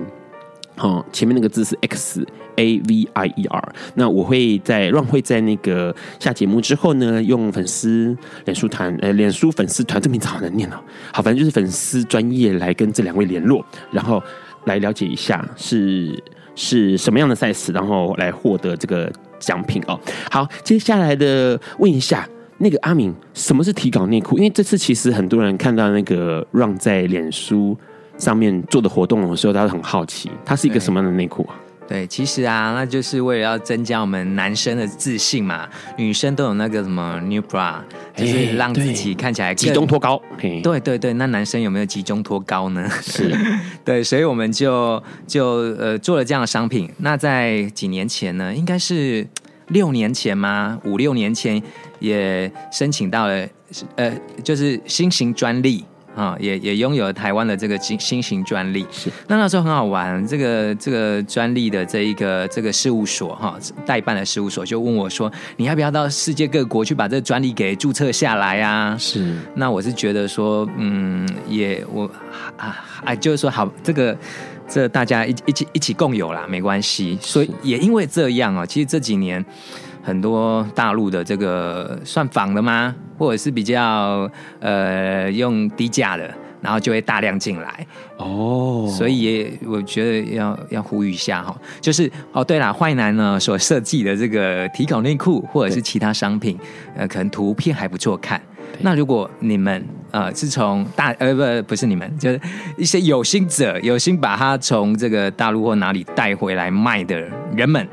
[0.79, 3.75] 哦，前面那个字是 X A V I E R。
[3.95, 8.17] 那我会在让会在那个下节目之后呢，用粉丝
[8.47, 10.77] 脸书团，呃，脸书粉丝团这名字好难念哦。
[11.13, 14.23] 好，反正就是粉丝专业来跟这两位联络，然后
[14.65, 16.21] 来了解一下是
[16.55, 20.01] 是什么样的赛事，然后来获得这个奖品哦。
[20.31, 22.27] 好，接下来的问一下
[22.59, 24.39] 那个阿敏，什么是提稿内裤？
[24.39, 27.77] 因为这次其实很多人看到那个让在脸书。
[28.23, 31.59] 上面做的活动的时候，大家很好奇，它是一个什么样的内裤啊？
[31.89, 35.69] 对，其实啊，那就是为了要增加我们男生的自信嘛。
[35.99, 37.81] 女生都有那个什么 new bra，
[38.15, 40.23] 就是让自己看起来集中托高。
[40.39, 42.89] 对对对，那男生有没有集中托高呢？
[43.03, 43.37] 是，
[43.85, 45.45] 对，所以我们就就
[45.77, 46.89] 呃做了这样的商品。
[46.99, 49.27] 那在几年前呢，应该是
[49.67, 50.79] 六年前吗？
[50.85, 51.61] 五六年前
[51.99, 53.47] 也申请到了，
[53.97, 55.85] 呃，就是新型专利。
[56.15, 58.87] 啊、哦，也也拥有台湾的这个新新型专利。
[58.91, 63.57] 是，那那时候很好玩，这个这个专利的这一个这个事务所哈，
[63.87, 72.05] 代办的事务所就问我说：“你要不要到世界各国去把这个专利给注册下来啊？”是，那我是觉得说，嗯，也我
[72.57, 74.17] 啊啊，就是说好，这个
[74.69, 77.19] 这大家一一起一起共有啦，没关系。
[77.21, 79.45] 所以也因为这样啊，其实这几年。
[80.05, 82.93] 很多大陆的这个算仿的吗？
[83.23, 86.29] 或者是比较呃用低价的，
[86.61, 88.93] 然后就会大量进来哦。
[88.99, 96.59] 所以也我觉得要要呼吁一下哈，就是哦对了，坏男呢所设计的这个提稿内裤或者是其他商品，
[96.97, 98.43] 呃，可能图片还不错看。
[98.81, 102.41] 那如果你们呃是从大呃不不是你们，就是
[102.77, 107.17] 一些有心者有心把它从这个大陆或哪里带回来卖的
[107.55, 107.87] 人们。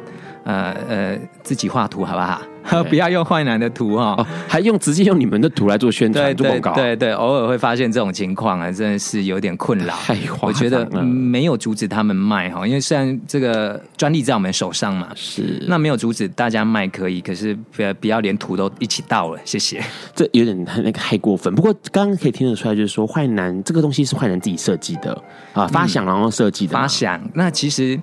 [0.45, 2.41] 呃呃，自己画图好不好？
[2.89, 6.73] 不要用坏男的图哈、哦，还用直接用你们的图来做宣传、做广告。
[6.73, 9.93] 对对，偶尔会发现这种情况啊，真的是有点困扰。
[9.95, 10.17] 太。
[10.41, 19.83] 我觉得没有阻止他们卖哈，因为虽然这个专利在我们手上嘛，是那没有阻止大家卖可以，可是不要不要连图都一起盗了，谢谢。
[20.15, 21.53] 这有点那个太过分。
[21.55, 25.19] 不过刚刚可以听得出来，就是说坏男这个东西是坏男自己设计的
[25.53, 26.73] 啊，发想然后设计的、嗯。
[26.73, 27.99] 发想那其实。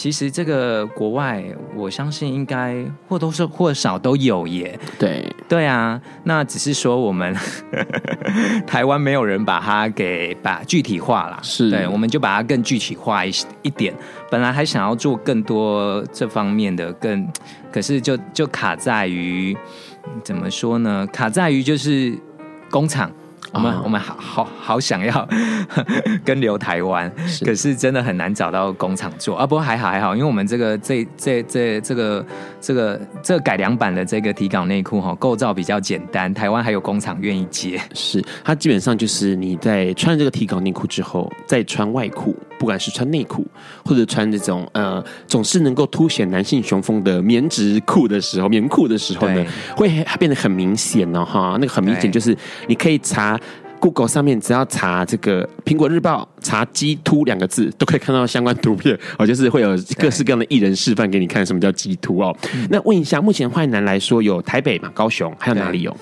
[0.00, 1.44] 其实这个国外，
[1.76, 4.80] 我相信应该或多或少都有耶。
[4.98, 7.36] 对对啊，那只是说我们
[8.66, 11.38] 台湾没有人把它给把具体化了。
[11.42, 13.30] 是，对，我们就把它更具体化一
[13.60, 13.94] 一点。
[14.30, 17.28] 本来还想要做更多这方面的，更
[17.70, 19.54] 可是就就卡在于
[20.24, 21.06] 怎么说呢？
[21.12, 22.18] 卡在于就是
[22.70, 23.12] 工厂。
[23.52, 23.84] 我们、oh.
[23.84, 25.28] 我们好好好想要
[26.24, 27.10] 跟留台湾，
[27.44, 29.46] 可是真的很难找到工厂做啊。
[29.46, 32.24] 不过还好还好，因为我们这个这这这这个
[32.60, 37.80] 这个这个改良版的这个提稿内裤哈，构造比较简单，台湾还有工厂愿意接。
[37.92, 43.44] 是它基本上就是你在穿这个提稿内裤之后，再穿外裤，不管是穿内裤
[43.84, 49.44] 或者穿这种呃总是能够凸显男性雄风的棉质裤的时候，棉裤的时候呢，
[49.76, 49.88] 会
[50.20, 51.56] 变得很明显哦哈。
[51.60, 52.36] 那个很明显就是
[52.68, 53.39] 你可以查。
[53.80, 62.36] Google 上面只要查这个苹果日报，查“鸡突”两个字，都可以看到相关图片哦，就是会有各式各样的艺人示范给你看什么叫鸡突哦。
[62.68, 65.96] 那问一下，目前坏男来说有台北嘛、高雄，还有哪里有？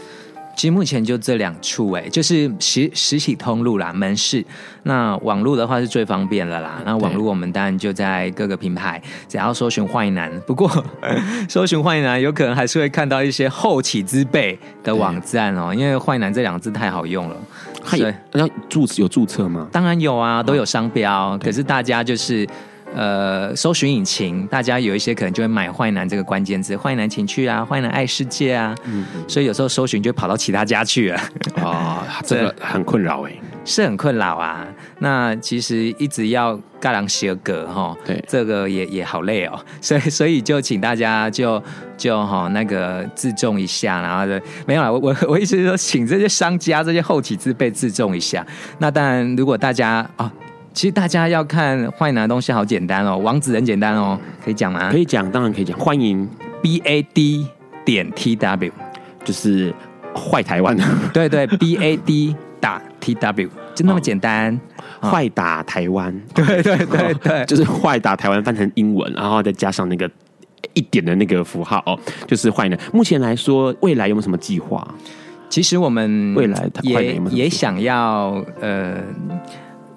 [0.59, 4.45] 其实目前就这两处哎，就是实实体通路啦，门市。
[4.83, 6.83] 那网络的话是最方便了啦。
[6.85, 10.29] 那网络我们当然就在各个品牌，只要搜寻坏男。
[10.49, 10.69] 不过
[11.49, 17.37] 搜寻坏男有可能还是会看到一些后起之辈的网站哦，因为坏男这两个字太好用了。
[17.93, 19.69] 对，那注有注册吗？
[19.71, 21.39] 当然有啊，都有商标。
[21.41, 22.45] 可是大家就是。
[22.95, 31.20] 呃，搜寻引擎，大家有一些可能就会买“坏男”这个关键字，“坏男情趣”啊，“坏男爱世界”啊，嗯，所以有时候搜寻就跑到其他家去了。
[31.62, 33.32] 哦， 这个很困扰哎，
[33.64, 34.66] 是很困扰啊。
[34.99, 39.59] 那其实一直要尬两写格哈，对，这个也也好累哦。
[39.80, 41.62] 所以所以就请大家就
[41.97, 44.93] 就哈那个自重一下，然后就没有了。
[44.93, 48.45] 我我我意思是说，请这些商家这些后起之辈自重一下。
[48.78, 50.32] 那当然，如果大家啊。
[50.79, 54.93] 其实大家要看坏男的东西好简单哦，网址很简单哦，可以讲吗？
[54.93, 55.76] 可以讲，当然可以讲。
[55.76, 56.24] 欢迎
[56.62, 57.45] b a d
[57.85, 58.70] 点 t w，
[59.24, 59.74] 就是
[60.14, 60.79] 坏台湾。
[61.12, 64.57] 对对， b a d 打 t w 就那么简单。
[65.03, 70.09] 坏、哦、打台湾，对对对对，就是坏打台湾翻成英文，然后再加上那个
[70.74, 72.79] 一点的那个符号哦，就是坏男。
[72.93, 74.87] 目前来说，未来有没有什么计划？
[75.49, 78.95] 其实我们未来也也想要呃，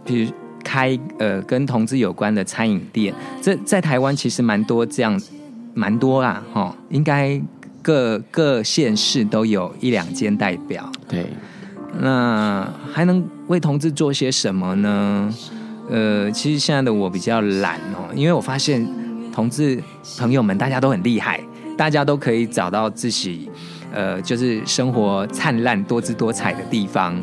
[0.04, 0.32] 比如。
[0.64, 5.20] 开呃跟同志有关的餐饮店，这在台湾其实蛮多这样，
[5.74, 7.40] 蛮多啦，哈，应该
[7.82, 10.92] 各各县市都有一两间代表。
[11.08, 11.26] 对，
[12.00, 15.34] 那还能为同志做些什么呢？
[15.90, 18.88] 呃，其实现在的我比较懒哦，因为我发现
[19.34, 19.82] 同志
[20.18, 21.42] 朋友们大家都很厉害，
[21.78, 23.50] 大家都可以找到自己
[23.94, 27.22] 呃就是生活灿烂多姿多彩的地方。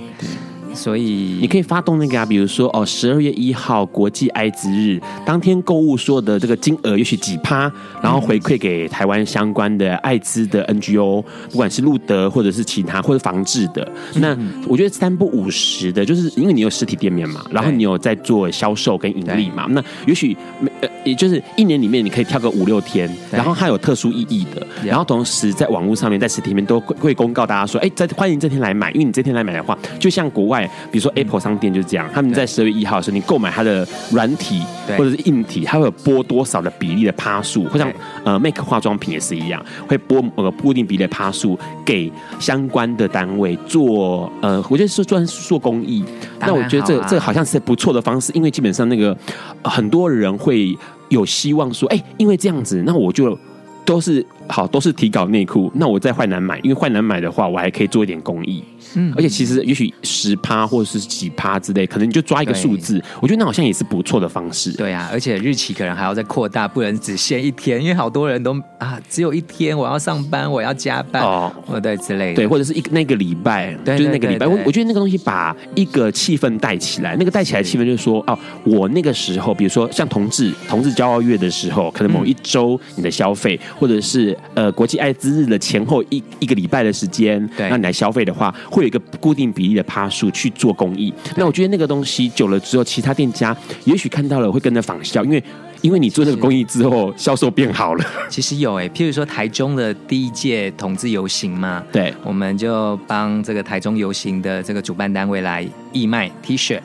[0.74, 7.70] 所以你可以发动那个啊，比如说哦，十二月一号国际艾滋日当天购物所有的这个金额，也许几趴，
[8.02, 13.86] 然后回馈给台湾相关的艾滋的 NGO，不管是路德或者是其他或者防治的。
[14.16, 20.36] 那我觉得三不五十的，就是因为你有实体店面嘛，然后你有在做销售跟盈利嘛，那也许
[20.80, 30.57] 呃，也就是一年里面你可以挑个五六天，然后它有特殊意义的，然后同时在网络上面在实体面都会公告大家说，哎，在欢迎这天来买，因为你这天来买的话，就像国外。
[30.90, 34.62] 比如说 Apple 商店就是这样，他们在十二月一号的时候，你购买它的软体
[34.96, 37.92] 或者是硬体，它会有拨多少的比例的趴数，或像
[38.24, 46.04] 呃 Make 化妆品也是一样，会拨呃固定比例的趴数给相关的单位做呃，我觉得是专做公益。
[46.40, 49.16] 那我觉得这个、这好像是不错的方式，因为基本上那个
[49.64, 50.76] 很多人会
[51.08, 53.36] 有希望说，哎，因为这样子，那我就
[53.84, 58.62] 都是好，都是提稿内裤，那我在坏男买，因为坏男买的话，我还可以做一点公益。
[58.94, 64.72] 嗯，而且其实也许十趴或者是几趴之类，可能你就抓一个数字，我觉得那好像也是不错的方式。
[64.72, 88.54] 对啊，而且日期可能还要再扩大，不能只限一天，因为好多人都啊，只有一天我要上班，我要加班哦，对之类的，对，或者是一个那个礼拜，就是那个礼拜，我我觉得那个东西把一个气氛带起来，那个带起来气氛就是说，哦，我那个时候，比如说像同志同志骄傲月的时候，可能某一周你的消费，或者是呃国际艾滋日的前后一一个礼拜的时间，对，让你来消费的话。
[88.70, 95.42] 会有一个固定比例的趴数去做公益，那我觉得那个东西久了之后，其他店家也许看到了会跟着仿效，因为
[95.80, 98.04] 因为你做那个公益之后，销售变好了。
[98.28, 106.80] 其实有哎，譬如说台中的第一届同志游行嘛，对，我们就帮这个台中游行的这个主办单位来义卖 T 恤，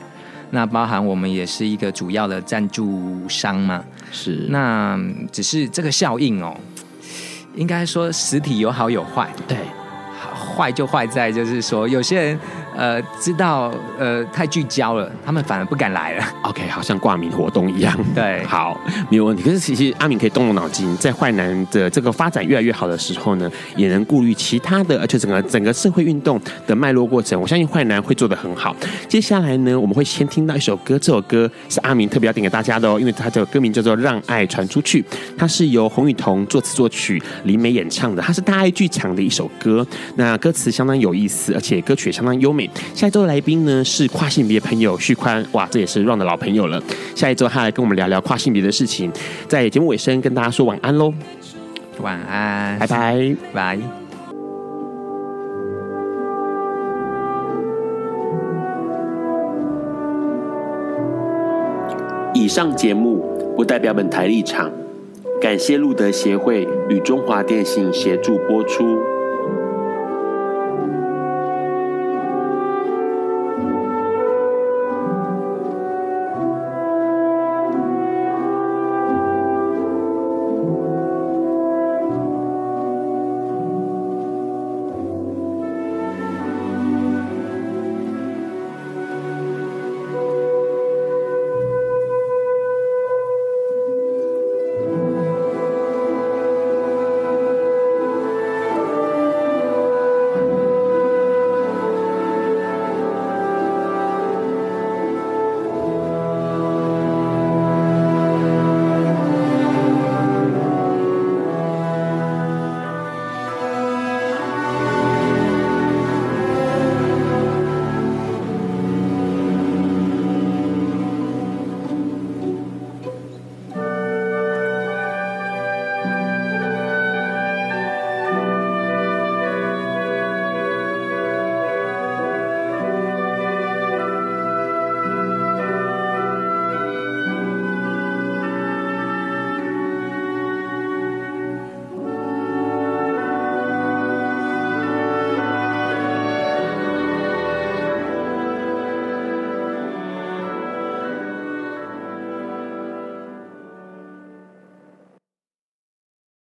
[0.50, 4.98] 那包含我们也是一个主要的赞助商嘛，是，那
[5.32, 6.56] 只是这个效应哦，
[7.54, 9.58] 应该说实体有好有坏，对。
[10.34, 12.40] 坏就坏在，就是说有些人。
[12.76, 16.24] 呃，知道呃太聚焦了，他们反而不敢来了。
[16.42, 17.96] OK，好像挂名活动一样。
[18.14, 18.78] 对，好，
[19.10, 19.42] 没有问题。
[19.42, 28.74] 可是其实阿敏可以动动脑筋，在坏男的这个发展越来越好的时候呢，也能顾虑其他的，而且整个整个社会运动的脉络过程，我相信坏男会做得很好。
[29.08, 35.00] 接下来呢，我们会先听到一首歌，这首歌是阿明特别要点给大家的哦，因为它的歌名叫做《让爱传出去》，
[35.38, 39.86] 它是由洪雨桐作词作曲，林美演唱的，它是大爱剧场的一首歌。
[40.16, 42.63] 那歌词相当有意思，而且歌曲也相当优美。
[42.94, 46.82] 下一周的来宾呢是跨性别朋友旭宽，哇，这也是 Ron 的老朋友了。
[47.14, 49.10] 下一周他来跟我们聊聊跨性别的事情，
[49.48, 51.12] 在节目尾声跟大家说晚安喽，
[52.00, 53.78] 晚安，拜拜，拜。
[62.36, 63.24] 以上节目
[63.56, 64.70] 不代表本台立场，
[65.40, 68.98] 感谢路德协会与中华电信协助播出。